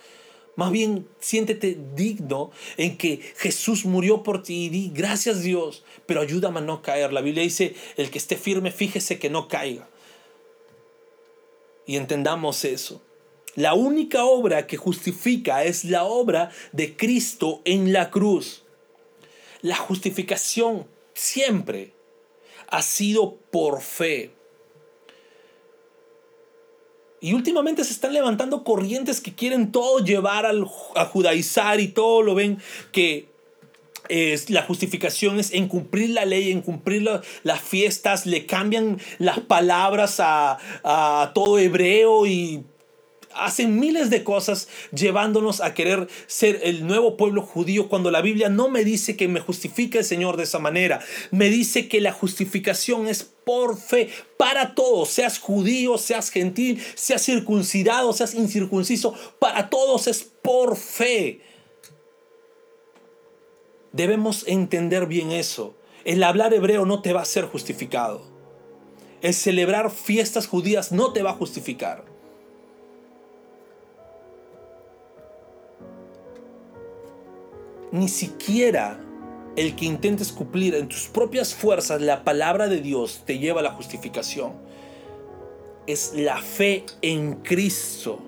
Más 0.55 0.71
bien, 0.71 1.07
siéntete 1.19 1.77
digno 1.95 2.51
en 2.77 2.97
que 2.97 3.19
Jesús 3.37 3.85
murió 3.85 4.23
por 4.23 4.41
ti 4.41 4.65
y 4.65 4.69
di 4.69 4.89
gracias 4.93 5.43
Dios, 5.43 5.83
pero 6.05 6.21
ayúdame 6.21 6.59
a 6.59 6.63
no 6.63 6.81
caer. 6.81 7.11
La 7.11 7.21
Biblia 7.21 7.43
dice, 7.43 7.75
el 7.97 8.09
que 8.09 8.17
esté 8.17 8.37
firme, 8.37 8.71
fíjese 8.71 9.19
que 9.19 9.29
no 9.29 9.49
caiga. 9.49 9.89
Y 11.85 11.97
entendamos 11.97 12.63
eso. 12.63 13.01
La 13.55 13.73
única 13.73 14.25
obra 14.25 14.67
que 14.67 14.75
justifica 14.75 15.63
es 15.63 15.85
la 15.85 16.03
obra 16.03 16.51
de 16.73 16.95
Cristo 16.95 17.61
en 17.63 17.93
la 17.93 18.11
cruz. 18.11 18.63
La 19.61 19.77
justificación 19.77 20.87
siempre 21.13 21.93
ha 22.67 22.81
sido 22.81 23.37
por 23.51 23.81
fe. 23.81 24.31
Y 27.21 27.33
últimamente 27.33 27.83
se 27.85 27.93
están 27.93 28.13
levantando 28.13 28.63
corrientes 28.63 29.21
que 29.21 29.33
quieren 29.33 29.71
todo 29.71 29.99
llevar 29.99 30.45
al, 30.45 30.67
a 30.95 31.05
judaizar 31.05 31.79
y 31.79 31.87
todo 31.87 32.21
lo 32.21 32.35
ven 32.35 32.59
que 32.91 33.29
es, 34.09 34.49
la 34.49 34.61
justificación 34.63 35.39
es 35.39 35.51
en 35.53 35.67
cumplir 35.67 36.11
la 36.11 36.25
ley, 36.25 36.51
en 36.51 36.61
cumplir 36.61 37.09
las 37.43 37.61
fiestas, 37.61 38.25
le 38.25 38.45
cambian 38.45 38.99
las 39.17 39.39
palabras 39.39 40.19
a, 40.19 40.59
a 40.83 41.31
todo 41.33 41.57
hebreo 41.57 42.27
y 42.27 42.63
hacen 43.35 43.79
miles 43.79 44.09
de 44.09 44.23
cosas 44.23 44.67
llevándonos 44.93 45.61
a 45.61 45.73
querer 45.73 46.07
ser 46.27 46.59
el 46.63 46.87
nuevo 46.87 47.17
pueblo 47.17 47.41
judío 47.41 47.89
cuando 47.89 48.11
la 48.11 48.21
Biblia 48.21 48.49
no 48.49 48.69
me 48.69 48.83
dice 48.83 49.15
que 49.15 49.27
me 49.27 49.39
justifique 49.39 49.99
el 49.99 50.05
Señor 50.05 50.37
de 50.37 50.43
esa 50.43 50.59
manera. 50.59 50.99
Me 51.31 51.49
dice 51.49 51.87
que 51.87 52.01
la 52.01 52.11
justificación 52.11 53.07
es 53.07 53.23
por 53.23 53.77
fe 53.77 54.09
para 54.37 54.73
todos, 54.73 55.09
seas 55.09 55.39
judío, 55.39 55.97
seas 55.97 56.29
gentil, 56.29 56.81
seas 56.95 57.23
circuncidado, 57.23 58.11
seas 58.13 58.33
incircunciso, 58.33 59.13
para 59.39 59.69
todos 59.69 60.07
es 60.07 60.23
por 60.23 60.75
fe. 60.77 61.41
Debemos 63.91 64.43
entender 64.47 65.05
bien 65.05 65.31
eso. 65.31 65.75
El 66.03 66.23
hablar 66.23 66.53
hebreo 66.53 66.85
no 66.85 67.01
te 67.01 67.13
va 67.13 67.21
a 67.21 67.25
ser 67.25 67.45
justificado. 67.45 68.21
El 69.21 69.33
celebrar 69.33 69.89
fiestas 69.89 70.47
judías 70.47 70.91
no 70.91 71.13
te 71.13 71.23
va 71.23 71.31
a 71.31 71.35
justificar. 71.35 72.14
Ni 77.91 78.07
siquiera 78.07 78.99
el 79.55 79.75
que 79.75 79.85
intentes 79.85 80.31
cumplir 80.31 80.75
en 80.75 80.87
tus 80.87 81.07
propias 81.07 81.53
fuerzas 81.53 82.01
la 82.01 82.23
palabra 82.23 82.67
de 82.67 82.81
Dios 82.81 83.23
te 83.25 83.39
lleva 83.39 83.61
a 83.61 83.63
la 83.63 83.71
justificación. 83.71 84.53
Es 85.87 86.13
la 86.15 86.37
fe 86.37 86.85
en 87.01 87.35
Cristo 87.35 88.19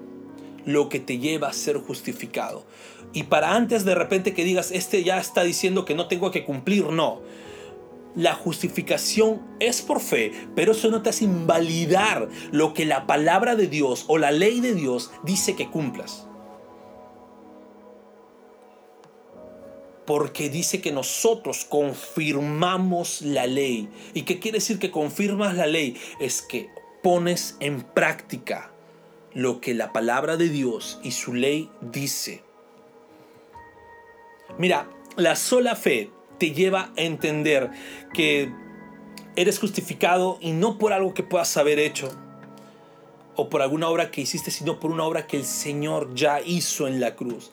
lo 0.66 0.90
que 0.90 1.00
te 1.00 1.18
lleva 1.18 1.50
a 1.50 1.54
ser 1.54 1.78
justificado. 1.78 2.66
Y 3.14 3.24
para 3.24 3.56
antes 3.56 3.86
de 3.86 3.96
repente 3.96 4.34
que 4.34 4.44
digas, 4.44 4.72
este 4.72 5.04
ya 5.04 5.18
está 5.18 5.44
diciendo 5.44 5.86
que 5.86 5.96
no 5.96 6.08
tengo 6.08 6.32
que 6.32 6.46
cumplir, 6.46 6.86
no. 6.88 7.22
La 8.16 8.34
justificación 8.34 9.42
es 9.60 9.82
por 9.82 10.02
fe, 10.02 10.32
pero 10.56 10.72
eso 10.72 10.90
no 10.90 11.02
te 11.02 11.10
hace 11.10 11.26
invalidar 11.26 12.30
lo 12.52 12.74
que 12.74 12.86
la 12.86 13.06
palabra 13.06 13.56
de 13.56 13.68
Dios 13.68 14.06
o 14.08 14.18
la 14.18 14.32
ley 14.32 14.60
de 14.60 14.74
Dios 14.74 15.12
dice 15.24 15.56
que 15.56 15.70
cumplas. 15.70 16.28
Porque 20.08 20.50
dice 20.50 20.80
que 20.80 20.94
nosotros 20.94 21.66
confirmamos 21.66 23.22
la 23.22 23.46
ley. 23.46 23.90
¿Y 24.14 24.22
qué 24.22 24.40
quiere 24.40 24.60
decir 24.60 24.80
que 24.80 24.90
confirmas 24.90 25.56
la 25.56 25.68
ley? 25.68 25.98
Es 26.22 26.42
que 26.42 26.70
pones 27.04 27.58
en 27.60 27.82
práctica 27.82 28.72
lo 29.34 29.60
que 29.60 29.74
la 29.74 29.92
palabra 29.92 30.38
de 30.38 30.48
Dios 30.48 31.02
y 31.04 31.12
su 31.12 31.34
ley 31.34 31.70
dice. 31.82 32.42
Mira, 34.58 34.90
la 35.18 35.36
sola 35.36 35.76
fe 35.76 36.10
te 36.38 36.52
lleva 36.52 36.94
a 36.96 37.02
entender 37.02 37.70
que 38.14 38.50
eres 39.36 39.60
justificado 39.60 40.38
y 40.40 40.52
no 40.52 40.78
por 40.78 40.94
algo 40.94 41.14
que 41.14 41.24
puedas 41.24 41.58
haber 41.58 41.80
hecho 41.80 42.10
o 43.36 43.50
por 43.50 43.62
alguna 43.62 43.90
obra 43.90 44.10
que 44.10 44.22
hiciste, 44.22 44.52
sino 44.52 44.80
por 44.80 44.90
una 44.92 45.04
obra 45.04 45.28
que 45.28 45.36
el 45.36 45.44
Señor 45.44 46.16
ya 46.16 46.40
hizo 46.40 46.88
en 46.88 47.02
la 47.02 47.18
cruz. 47.18 47.52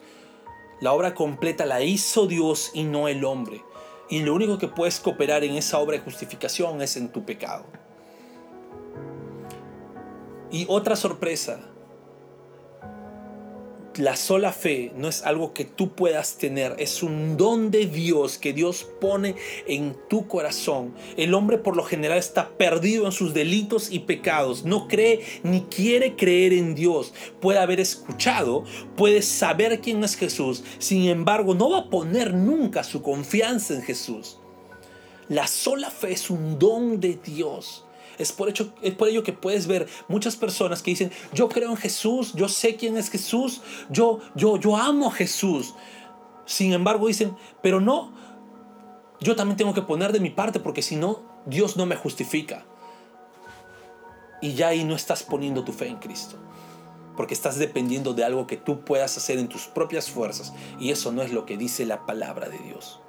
La 0.85 0.93
obra 0.93 1.15
completa 1.15 1.65
la 1.65 1.81
hizo 1.81 2.27
Dios 2.27 2.71
y 2.75 2.85
no 2.85 3.09
el 3.09 3.25
hombre. 3.25 3.65
Y 4.11 4.21
lo 4.21 4.35
único 4.35 4.59
que 4.59 4.69
puedes 4.69 5.01
cooperar 5.01 5.43
en 5.43 5.55
esa 5.55 5.79
obra 5.79 5.97
de 5.97 6.03
justificación 6.03 6.83
es 6.83 6.99
en 6.99 7.09
tu 7.09 7.25
pecado. 7.25 7.65
Y 10.51 10.67
otra 10.69 10.95
sorpresa, 10.95 11.71
la 13.99 14.17
sola 14.17 14.53
fe 14.53 14.93
no 14.97 15.09
es 15.09 15.23
algo 15.23 15.53
que 15.53 15.65
tú 15.65 15.95
puedas 15.95 16.37
tener, 16.39 16.75
es 16.79 17.03
un 17.03 17.37
don 17.37 17.71
de 17.71 17.87
Dios 17.87 18.39
que 18.39 18.53
Dios 18.53 18.87
pone 19.01 19.37
en 19.67 19.97
tu 20.09 20.27
corazón. 20.27 20.95
El 21.17 21.35
hombre 21.35 21.59
por 21.59 21.77
lo 21.77 21.85
general 21.85 22.19
está 22.19 22.51
perdido 22.57 23.07
en 23.07 23.13
sus 23.13 23.35
delitos 23.35 23.91
y 23.91 24.01
pecados, 24.01 24.65
no 24.65 24.89
cree 24.89 25.25
ni 25.43 25.63
quiere 25.63 26.17
creer 26.17 26.53
en 26.53 26.75
Dios. 26.75 27.13
Puede 27.41 27.59
haber 27.59 27.81
escuchado, 27.81 28.65
puede 28.97 29.23
saber 29.23 29.81
quién 29.81 30.03
es 30.05 30.17
Jesús, 30.17 30.65
sin 30.79 31.09
embargo 31.09 31.55
no 31.55 31.71
va 31.71 31.79
a 31.79 31.91
poner 31.91 32.35
nunca 32.35 32.85
su 32.85 33.03
confianza 33.03 33.75
en 33.75 33.83
Jesús. 33.83 34.39
La 35.29 35.47
sola 35.47 35.91
fe 35.91 36.13
es 36.13 36.29
un 36.29 36.59
don 36.59 37.01
de 37.01 37.19
Dios 37.25 37.84
Es 38.19 38.33
por, 38.33 38.49
hecho, 38.49 38.73
ello 38.83 39.23
que 39.23 39.33
puedes 39.33 39.67
ver 39.67 39.89
muchas 40.09 40.37
personas 40.37 40.83
que 40.83 40.91
dicen, 40.91 41.11
yo 41.33 41.49
creo 41.49 41.71
en 41.71 41.77
Jesús, 41.77 42.33
yo 42.35 42.49
sé 42.49 42.77
quién 42.77 42.97
es 42.97 43.11
Jesús, 43.11 43.63
yo, 43.91 44.21
yo, 44.35 44.57
yo 44.59 44.77
amo 44.77 45.09
a 45.09 45.13
Jesús. 45.13 45.75
Sin 46.47 46.73
embargo 46.73 47.07
dicen, 47.07 47.37
pero 47.63 47.81
no, 47.81 48.13
yo 49.21 49.37
también 49.37 49.57
tengo 49.57 49.75
que 49.75 49.83
poner 49.83 50.13
de 50.13 50.21
mi 50.21 50.31
parte 50.31 50.61
porque 50.61 50.83
si 50.83 50.97
no, 50.97 51.23
Dios 51.47 51.77
no 51.77 51.87
me 51.87 51.97
justifica. 51.97 52.65
Y 54.41 54.55
ya 54.55 54.69
ahí 54.69 54.85
no 54.85 54.95
estás 54.95 55.23
poniendo 55.23 55.65
tu 55.65 55.73
fe 55.73 55.89
en 55.89 55.97
Cristo. 55.97 56.37
Porque 57.17 57.33
estás 57.33 57.59
dependiendo 57.59 58.13
de 58.13 58.25
algo 58.25 58.47
que 58.47 58.57
tú 58.57 58.81
puedas 58.81 59.17
hacer 59.17 59.39
en 59.39 59.49
tus 59.49 59.67
propias 59.67 60.11
fuerzas. 60.11 60.53
Y 60.79 60.91
eso 60.91 61.13
no 61.13 61.23
es 61.23 61.33
lo 61.33 61.47
que 61.47 61.57
dice 61.57 61.87
la 61.87 62.05
palabra 62.05 62.49
de 62.49 62.59
Dios. 62.59 63.01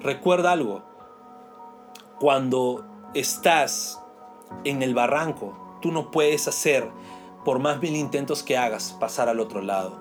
Recuerda 0.00 0.52
algo. 0.52 0.84
Cuando 2.18 2.86
estás 3.20 4.00
en 4.64 4.82
el 4.82 4.94
barranco, 4.94 5.78
tú 5.80 5.90
no 5.90 6.10
puedes 6.10 6.48
hacer, 6.48 6.90
por 7.44 7.58
más 7.58 7.80
mil 7.80 7.96
intentos 7.96 8.42
que 8.42 8.56
hagas, 8.56 8.96
pasar 8.98 9.28
al 9.28 9.40
otro 9.40 9.62
lado. 9.62 9.98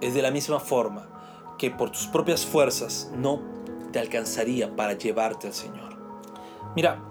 Es 0.00 0.14
de 0.14 0.22
la 0.22 0.30
misma 0.30 0.60
forma 0.60 1.08
que 1.58 1.70
por 1.70 1.90
tus 1.90 2.06
propias 2.06 2.44
fuerzas 2.44 3.10
no 3.14 3.40
te 3.92 3.98
alcanzaría 3.98 4.74
para 4.74 4.94
llevarte 4.94 5.48
al 5.48 5.52
Señor. 5.52 5.96
Mira, 6.74 7.02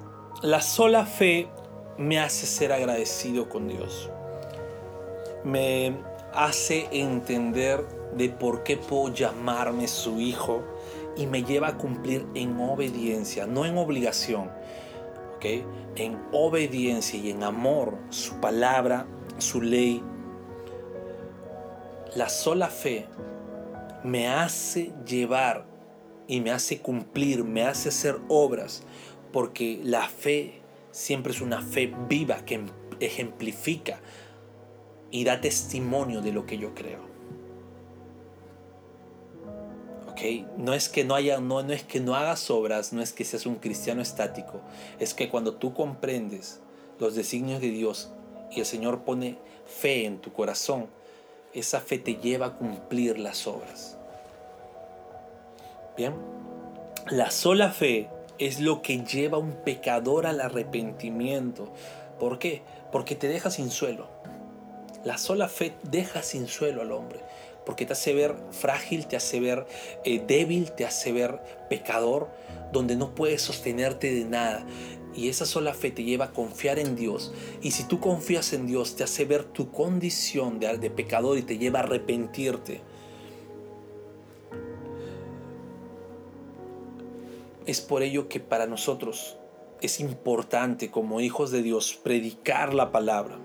la 0.42 0.62
sola 0.62 1.06
fe 1.06 1.50
me 1.98 2.20
hace 2.20 2.48
ser 2.48 2.72
agradecido 2.72 3.50
con 3.50 3.68
Dios. 3.68 4.10
Me 5.44 5.98
hace 6.34 6.88
entender 6.92 7.86
de 8.16 8.30
por 8.30 8.64
qué 8.64 8.78
puedo 8.78 9.14
llamarme 9.14 9.88
su 9.88 10.20
hijo 10.20 10.64
y 11.20 11.28
me 11.28 11.44
lleva 11.44 11.68
a 11.68 11.78
cumplir 11.78 12.26
en 12.34 12.58
obediencia, 12.62 13.46
no 13.46 13.66
en 13.66 13.78
obligación, 13.78 14.50
¿ok? 15.36 15.46
En 15.98 16.18
obediencia 16.32 17.20
y 17.20 17.30
en 17.30 17.44
amor 17.44 17.98
su 18.10 18.40
palabra, 18.40 19.06
su 19.38 19.62
ley. 19.62 20.02
La 22.16 22.30
sola 22.30 22.68
fe 22.68 23.06
me 24.02 24.30
hace 24.30 24.94
llevar 25.06 25.66
y 26.26 26.40
me 26.40 26.52
hace 26.52 26.80
cumplir, 26.80 27.44
me 27.44 27.64
hace 27.64 27.90
hacer 27.90 28.18
obras, 28.30 28.84
porque 29.34 29.82
la 29.84 30.08
fe 30.08 30.62
siempre 30.92 31.34
es 31.34 31.42
una 31.42 31.62
fe 31.62 31.94
viva 32.08 32.46
que 32.46 32.62
ejemplifica 33.02 34.00
y 35.12 35.26
da 35.26 35.42
testimonio 35.42 36.22
de 36.22 36.32
lo 36.32 36.46
que 36.46 36.58
yo 36.58 36.74
creo. 36.74 37.09
No 40.58 40.74
es 40.74 40.90
que 40.90 41.06
no 41.06 41.16
haya, 41.16 41.40
no, 41.40 41.64
no 41.64 41.74
es 41.74 41.84
que 41.84 42.00
no 42.00 42.16
hagas 42.16 42.50
obras, 42.50 42.92
no 42.92 43.02
es 43.02 43.14
que 43.14 43.24
seas 43.24 43.46
un 43.46 43.56
cristiano 43.56 44.02
estático, 44.02 44.60
es 45.00 45.14
que 45.14 45.30
cuando 45.30 45.54
tú 45.54 45.74
comprendes 45.74 46.60
los 47.00 47.16
designios 47.16 47.62
de 47.62 47.70
Dios 47.70 48.12
y 48.52 48.60
el 48.60 48.66
Señor 48.66 49.04
pone 49.04 49.38
fe 49.66 50.06
en 50.06 50.20
tu 50.20 50.34
corazón, 50.34 50.88
esa 51.54 51.80
fe 51.80 52.00
te 52.00 52.16
lleva 52.16 52.48
a 52.48 52.58
cumplir 52.58 53.18
las 53.18 53.48
obras. 53.48 53.98
Bien, 55.96 56.14
la 57.10 57.32
sola 57.32 57.72
fe 57.72 58.10
es 58.40 58.60
lo 58.60 58.82
que 58.82 59.04
lleva 59.04 59.38
a 59.38 59.42
un 59.42 59.54
pecador 59.64 60.28
al 60.28 60.42
arrepentimiento. 60.42 61.72
¿Por 62.20 62.40
qué? 62.40 62.62
Porque 62.92 63.16
te 63.16 63.28
deja 63.28 63.50
sin 63.50 63.72
suelo. 63.72 64.08
La 65.06 65.18
sola 65.18 65.48
fe 65.48 65.74
deja 65.84 66.24
sin 66.24 66.48
suelo 66.48 66.82
al 66.82 66.92
hombre 66.92 67.22
porque 67.70 67.86
te 67.86 67.94
hace 67.94 68.16
ver 68.16 68.36
frágil, 68.50 69.06
te 69.06 69.16
hace 69.16 69.40
ver 69.40 69.68
eh, 70.04 70.24
débil, 70.26 70.72
te 70.72 70.86
hace 70.86 71.12
ver 71.12 71.40
pecador, 71.70 72.28
donde 72.74 72.96
no 72.96 73.14
puedes 73.14 73.44
sostenerte 73.44 74.12
de 74.12 74.26
nada. 74.26 74.66
Y 75.14 75.30
esa 75.30 75.46
sola 75.46 75.76
fe 75.76 75.92
te 75.92 76.04
lleva 76.04 76.26
a 76.26 76.32
confiar 76.32 76.80
en 76.80 76.96
Dios. 76.96 77.32
Y 77.62 77.70
si 77.70 77.84
tú 77.84 78.00
confías 78.00 78.54
en 78.54 78.66
Dios, 78.66 78.96
te 78.96 79.04
hace 79.04 79.24
ver 79.26 79.44
tu 79.44 79.70
condición 79.70 80.60
de, 80.60 80.80
de 80.80 80.90
pecador 80.90 81.38
y 81.38 81.44
te 81.44 81.60
lleva 81.60 81.82
a 81.82 81.84
arrepentirte. 81.84 82.82
Es 87.68 87.82
por 87.82 88.02
ello 88.02 88.28
que 88.30 88.40
para 88.40 88.66
nosotros 88.66 89.38
es 89.80 90.00
importante 90.00 90.90
como 90.90 91.22
hijos 91.22 91.52
de 91.52 91.62
Dios 91.62 92.00
predicar 92.02 92.74
la 92.74 92.92
palabra 92.92 93.38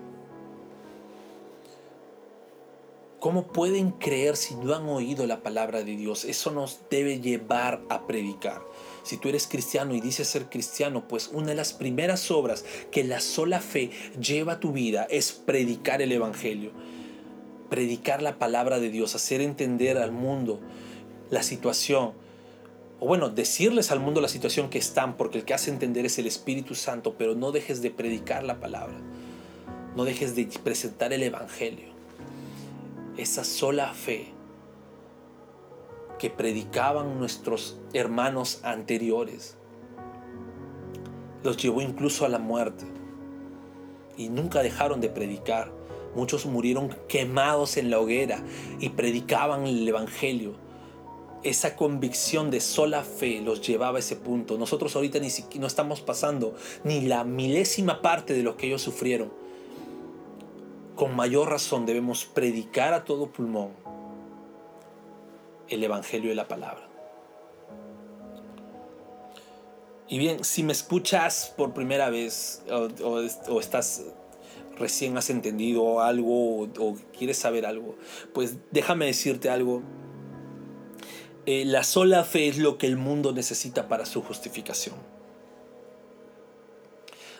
¿Cómo 3.25 3.47
pueden 3.47 3.89
creer 3.89 4.37
si 4.37 4.53
no 4.53 4.75
han 4.75 4.87
oído 4.87 5.25
la 5.25 5.41
palabra 5.41 5.83
de 5.83 5.95
Dios? 5.95 6.25
Eso 6.25 6.51
nos 6.51 6.81
debe 6.91 7.21
llevar 7.21 7.81
a 7.89 8.05
predicar. 8.05 8.61
Si 9.01 9.17
tú 9.17 9.29
eres 9.29 9.47
cristiano 9.47 9.95
y 9.95 9.99
dices 9.99 10.27
ser 10.27 10.47
cristiano, 10.47 11.07
pues 11.07 11.31
una 11.33 11.47
de 11.47 11.55
las 11.55 11.73
primeras 11.73 12.29
obras 12.29 12.65
que 12.91 13.03
la 13.03 13.19
sola 13.21 13.61
fe 13.61 13.89
lleva 14.21 14.53
a 14.53 14.59
tu 14.59 14.73
vida 14.73 15.07
es 15.09 15.31
predicar 15.31 16.03
el 16.03 16.11
Evangelio. 16.11 16.69
Predicar 17.67 18.21
la 18.21 18.37
palabra 18.37 18.79
de 18.79 18.91
Dios, 18.91 19.15
hacer 19.15 19.41
entender 19.41 19.97
al 19.97 20.11
mundo 20.11 20.59
la 21.31 21.41
situación. 21.41 22.13
O 22.99 23.07
bueno, 23.07 23.29
decirles 23.29 23.89
al 23.89 24.01
mundo 24.01 24.21
la 24.21 24.27
situación 24.27 24.69
que 24.69 24.77
están, 24.77 25.17
porque 25.17 25.39
el 25.39 25.45
que 25.45 25.55
hace 25.55 25.71
entender 25.71 26.05
es 26.05 26.19
el 26.19 26.27
Espíritu 26.27 26.75
Santo, 26.75 27.15
pero 27.17 27.33
no 27.33 27.51
dejes 27.51 27.81
de 27.81 27.89
predicar 27.89 28.43
la 28.43 28.59
palabra. 28.59 29.01
No 29.95 30.05
dejes 30.05 30.35
de 30.35 30.47
presentar 30.63 31.11
el 31.11 31.23
Evangelio 31.23 31.94
esa 33.17 33.43
sola 33.43 33.93
fe 33.93 34.27
que 36.19 36.29
predicaban 36.29 37.19
nuestros 37.19 37.79
hermanos 37.93 38.59
anteriores. 38.63 39.57
Los 41.43 41.57
llevó 41.57 41.81
incluso 41.81 42.25
a 42.25 42.29
la 42.29 42.39
muerte 42.39 42.85
y 44.17 44.29
nunca 44.29 44.63
dejaron 44.63 45.01
de 45.01 45.09
predicar. 45.09 45.71
Muchos 46.15 46.45
murieron 46.45 46.95
quemados 47.07 47.77
en 47.77 47.89
la 47.89 47.99
hoguera 47.99 48.41
y 48.79 48.89
predicaban 48.89 49.67
el 49.67 49.87
Evangelio. 49.87 50.53
Esa 51.43 51.75
convicción 51.75 52.49
de 52.49 52.61
sola 52.61 53.03
fe 53.03 53.41
los 53.41 53.61
llevaba 53.61 53.97
a 53.97 53.99
ese 53.99 54.15
punto. 54.15 54.57
Nosotros 54.57 54.95
ahorita 54.95 55.19
ni 55.19 55.29
siquiera 55.29 55.61
no 55.61 55.67
estamos 55.67 56.01
pasando 56.01 56.55
ni 56.83 57.01
la 57.01 57.23
milésima 57.23 58.01
parte 58.01 58.33
de 58.33 58.41
lo 58.41 58.57
que 58.57 58.67
ellos 58.67 58.81
sufrieron 58.81 59.44
con 60.95 61.15
mayor 61.15 61.49
razón 61.49 61.85
debemos 61.85 62.25
predicar 62.25 62.93
a 62.93 63.03
todo 63.03 63.27
pulmón 63.27 63.71
el 65.67 65.83
Evangelio 65.83 66.29
de 66.29 66.35
la 66.35 66.47
palabra. 66.47 66.87
Y 70.07 70.19
bien, 70.19 70.43
si 70.43 70.63
me 70.63 70.71
escuchas 70.71 71.53
por 71.57 71.73
primera 71.73 72.09
vez 72.09 72.63
o, 72.69 73.59
estás 73.59 74.03
recién 74.77 75.17
has 75.17 75.29
entendido 75.29 76.01
algo 76.01 76.63
o, 76.63 76.97
quieres 77.17 77.37
saber 77.37 77.65
algo, 77.65 77.95
pues 78.33 78.57
déjame 78.71 79.05
decirte 79.07 79.49
algo. 79.49 79.81
Eh, 81.47 81.65
la 81.65 81.83
sola 81.83 82.23
fe 82.23 82.47
es 82.47 82.57
lo 82.57 82.77
que 82.77 82.87
el 82.87 82.97
mundo 82.97 83.31
necesita 83.31 83.87
para 83.87 84.05
su 84.05 84.21
justificación. 84.21 84.95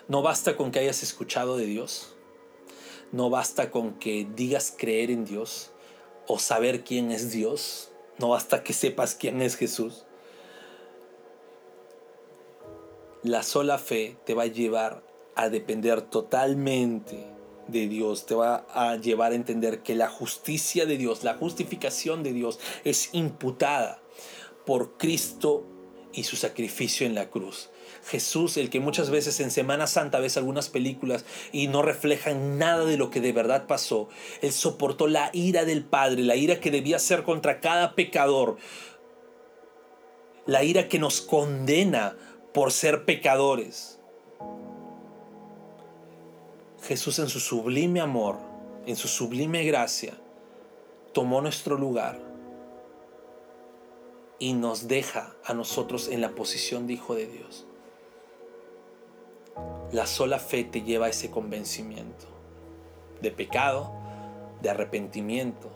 No 0.08 0.22
basta 0.22 0.56
con 0.56 0.70
que 0.70 0.78
hayas 0.80 1.02
escuchado 1.02 1.56
de 1.56 1.66
Dios 1.66 2.15
no 3.12 3.30
basta 3.30 3.70
con 3.70 3.94
que 3.94 4.26
digas 4.34 4.74
creer 4.76 5.10
en 5.10 5.24
Dios 5.24 5.72
o 6.26 6.38
saber 6.38 6.84
quién 6.84 7.10
es 7.10 7.30
Dios. 7.30 7.90
No 8.18 8.30
basta 8.30 8.62
que 8.62 8.72
sepas 8.72 9.14
quién 9.14 9.42
es 9.42 9.56
Jesús. 9.56 10.04
La 13.22 13.42
sola 13.42 13.78
fe 13.78 14.16
te 14.24 14.34
va 14.34 14.44
a 14.44 14.46
llevar 14.46 15.02
a 15.34 15.48
depender 15.48 16.02
totalmente 16.02 17.26
de 17.68 17.88
Dios, 17.88 18.26
te 18.26 18.34
va 18.34 18.66
a 18.72 18.96
llevar 18.96 19.32
a 19.32 19.34
entender 19.34 19.82
que 19.82 19.94
la 19.94 20.08
justicia 20.08 20.86
de 20.86 20.96
Dios, 20.96 21.24
la 21.24 21.34
justificación 21.34 22.22
de 22.22 22.32
Dios 22.32 22.60
es 22.84 23.10
imputada 23.12 24.00
por 24.64 24.96
Cristo 24.96 25.64
y 26.12 26.24
su 26.24 26.36
sacrificio 26.36 27.06
en 27.06 27.14
la 27.14 27.28
cruz. 27.28 27.70
Jesús, 28.04 28.56
el 28.56 28.70
que 28.70 28.80
muchas 28.80 29.10
veces 29.10 29.40
en 29.40 29.50
Semana 29.50 29.86
Santa 29.86 30.20
ves 30.20 30.36
algunas 30.36 30.68
películas 30.68 31.24
y 31.52 31.68
no 31.68 31.82
reflejan 31.82 32.58
nada 32.58 32.84
de 32.84 32.96
lo 32.96 33.10
que 33.10 33.20
de 33.20 33.32
verdad 33.32 33.66
pasó. 33.66 34.08
Él 34.42 34.52
soportó 34.52 35.06
la 35.06 35.30
ira 35.32 35.64
del 35.64 35.84
Padre, 35.84 36.22
la 36.22 36.36
ira 36.36 36.60
que 36.60 36.70
debía 36.70 36.98
ser 36.98 37.22
contra 37.22 37.60
cada 37.60 37.94
pecador, 37.94 38.56
la 40.46 40.62
ira 40.62 40.88
que 40.88 40.98
nos 40.98 41.20
condena 41.20 42.16
por 42.52 42.72
ser 42.72 43.04
pecadores. 43.04 43.98
Jesús 46.82 47.18
en 47.18 47.28
su 47.28 47.40
sublime 47.40 48.00
amor, 48.00 48.36
en 48.86 48.96
su 48.96 49.08
sublime 49.08 49.64
gracia, 49.64 50.14
tomó 51.12 51.40
nuestro 51.40 51.76
lugar 51.76 52.20
y 54.38 54.52
nos 54.52 54.86
deja 54.86 55.34
a 55.44 55.54
nosotros 55.54 56.08
en 56.08 56.20
la 56.20 56.30
posición 56.30 56.86
de 56.86 56.94
Hijo 56.94 57.14
de 57.14 57.26
Dios. 57.26 57.65
La 59.92 60.06
sola 60.06 60.38
fe 60.38 60.64
te 60.64 60.82
lleva 60.82 61.06
a 61.06 61.08
ese 61.10 61.30
convencimiento 61.30 62.26
de 63.20 63.30
pecado, 63.30 63.92
de 64.60 64.70
arrepentimiento 64.70 65.70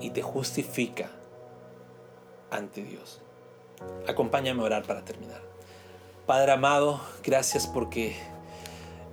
y 0.00 0.10
te 0.10 0.22
justifica 0.22 1.10
ante 2.50 2.82
Dios. 2.82 3.20
Acompáñame 4.06 4.62
a 4.62 4.64
orar 4.64 4.82
para 4.84 5.04
terminar. 5.04 5.40
Padre 6.26 6.52
amado, 6.52 7.00
gracias 7.22 7.66
porque 7.66 8.16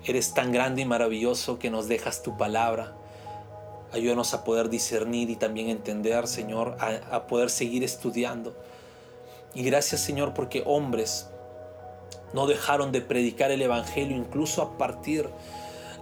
eres 0.03 0.33
tan 0.33 0.51
grande 0.51 0.81
y 0.81 0.85
maravilloso 0.85 1.59
que 1.59 1.69
nos 1.69 1.87
dejas 1.87 2.23
tu 2.23 2.37
palabra. 2.37 2.95
Ayúdanos 3.91 4.33
a 4.33 4.43
poder 4.43 4.69
discernir 4.69 5.29
y 5.29 5.35
también 5.35 5.69
entender, 5.69 6.27
Señor, 6.27 6.77
a, 6.79 7.15
a 7.15 7.27
poder 7.27 7.49
seguir 7.49 7.83
estudiando. 7.83 8.55
Y 9.53 9.63
gracias, 9.63 10.01
Señor, 10.01 10.33
porque 10.33 10.63
hombres 10.65 11.29
no 12.33 12.47
dejaron 12.47 12.91
de 12.91 13.01
predicar 13.01 13.51
el 13.51 13.61
Evangelio 13.61 14.17
incluso 14.17 14.61
a 14.61 14.77
partir, 14.77 15.29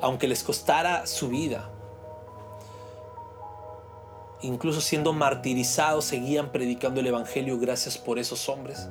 aunque 0.02 0.28
les 0.28 0.44
costara 0.44 1.06
su 1.06 1.30
vida. 1.30 1.70
Incluso 4.42 4.82
siendo 4.82 5.14
martirizados, 5.14 6.06
seguían 6.06 6.52
predicando 6.52 7.00
el 7.00 7.08
Evangelio. 7.08 7.58
Gracias 7.60 7.98
por 7.98 8.20
esos 8.20 8.50
hombres. 8.50 8.88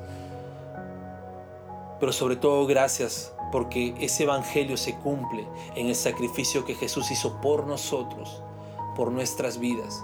Pero 2.01 2.13
sobre 2.13 2.37
todo 2.37 2.67
gracias 2.67 3.33
porque 3.53 3.95
ese 4.01 4.23
Evangelio 4.23 4.77
se 4.77 4.97
cumple 4.97 5.47
en 5.77 5.89
el 5.89 5.95
sacrificio 5.95 6.65
que 6.65 6.75
Jesús 6.75 7.11
hizo 7.11 7.41
por 7.41 7.67
nosotros, 7.67 8.43
por 8.97 9.13
nuestras 9.13 9.59
vidas. 9.59 10.03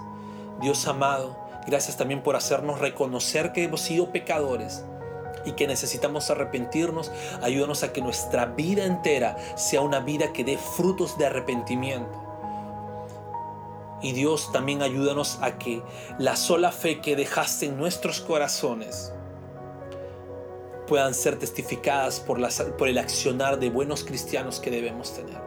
Dios 0.61 0.87
amado, 0.87 1.35
gracias 1.65 1.97
también 1.97 2.21
por 2.21 2.35
hacernos 2.35 2.79
reconocer 2.79 3.51
que 3.51 3.63
hemos 3.63 3.81
sido 3.81 4.11
pecadores 4.11 4.85
y 5.45 5.53
que 5.53 5.67
necesitamos 5.67 6.29
arrepentirnos, 6.29 7.11
ayúdanos 7.41 7.83
a 7.83 7.93
que 7.93 8.01
nuestra 8.01 8.45
vida 8.45 8.85
entera 8.85 9.37
sea 9.55 9.81
una 9.81 9.99
vida 9.99 10.33
que 10.33 10.43
dé 10.43 10.57
frutos 10.57 11.17
de 11.17 11.25
arrepentimiento. 11.25 12.29
Y 14.01 14.13
Dios 14.13 14.51
también 14.51 14.81
ayúdanos 14.81 15.39
a 15.41 15.57
que 15.57 15.83
la 16.17 16.35
sola 16.35 16.71
fe 16.71 17.01
que 17.01 17.15
dejaste 17.15 17.65
en 17.65 17.77
nuestros 17.77 18.21
corazones 18.21 19.13
puedan 20.87 21.13
ser 21.13 21.37
testificadas 21.37 22.19
por, 22.19 22.39
el 22.39 22.97
accionar 22.97 23.59
de 23.59 23.69
buenos 23.69 24.03
cristianos 24.03 24.59
que 24.59 24.71
debemos 24.71 25.13
tener. 25.13 25.37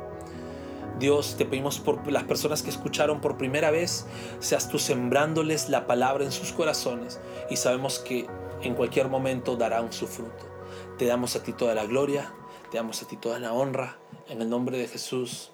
Dios, 0.98 1.34
te 1.36 1.44
pedimos 1.44 1.80
por 1.80 2.06
las 2.12 2.22
personas 2.24 2.62
que 2.62 2.70
escucharon 2.70 3.20
por 3.20 3.36
primera 3.36 3.72
vez, 3.72 4.06
seas 4.38 4.68
tú 4.68 4.78
sembrándoles 4.78 5.68
la 5.68 5.86
palabra 5.86 6.22
en 6.22 6.30
sus 6.30 6.52
corazones 6.52 7.18
y 7.50 7.56
sabemos 7.56 7.98
que 7.98 8.28
en 8.62 8.74
cualquier 8.74 9.08
momento 9.08 9.56
darán 9.56 9.92
su 9.92 10.06
fruto. 10.06 10.46
Te 10.98 11.06
damos 11.06 11.36
a 11.36 11.42
ti 11.42 11.52
toda 11.52 11.74
la 11.74 11.84
gloria, 11.84 12.32
te 12.70 12.78
damos 12.78 13.02
a 13.02 13.06
ti 13.06 13.16
toda 13.16 13.38
la 13.38 13.52
honra, 13.52 13.98
en 14.28 14.40
el 14.40 14.48
nombre 14.48 14.78
de 14.78 14.88
Jesús. 14.88 15.50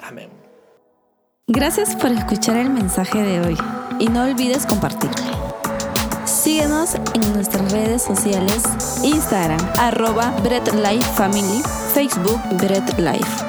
Amén. 0.00 0.30
Gracias 1.48 1.94
por 1.94 2.10
escuchar 2.10 2.56
el 2.56 2.70
mensaje 2.70 3.22
de 3.22 3.40
hoy 3.40 3.56
y 4.00 4.08
no 4.08 4.24
olvides 4.24 4.66
compartirlo. 4.66 5.36
Síguenos 6.24 6.96
en 7.14 7.32
nuestras 7.34 7.70
redes 7.70 8.02
sociales, 8.02 8.64
Instagram, 9.04 9.60
arroba 9.78 10.30
Bread 10.42 10.72
Life 10.74 11.12
Family, 11.12 11.62
Facebook 11.92 12.40
Bread 12.58 12.98
Life. 12.98 13.45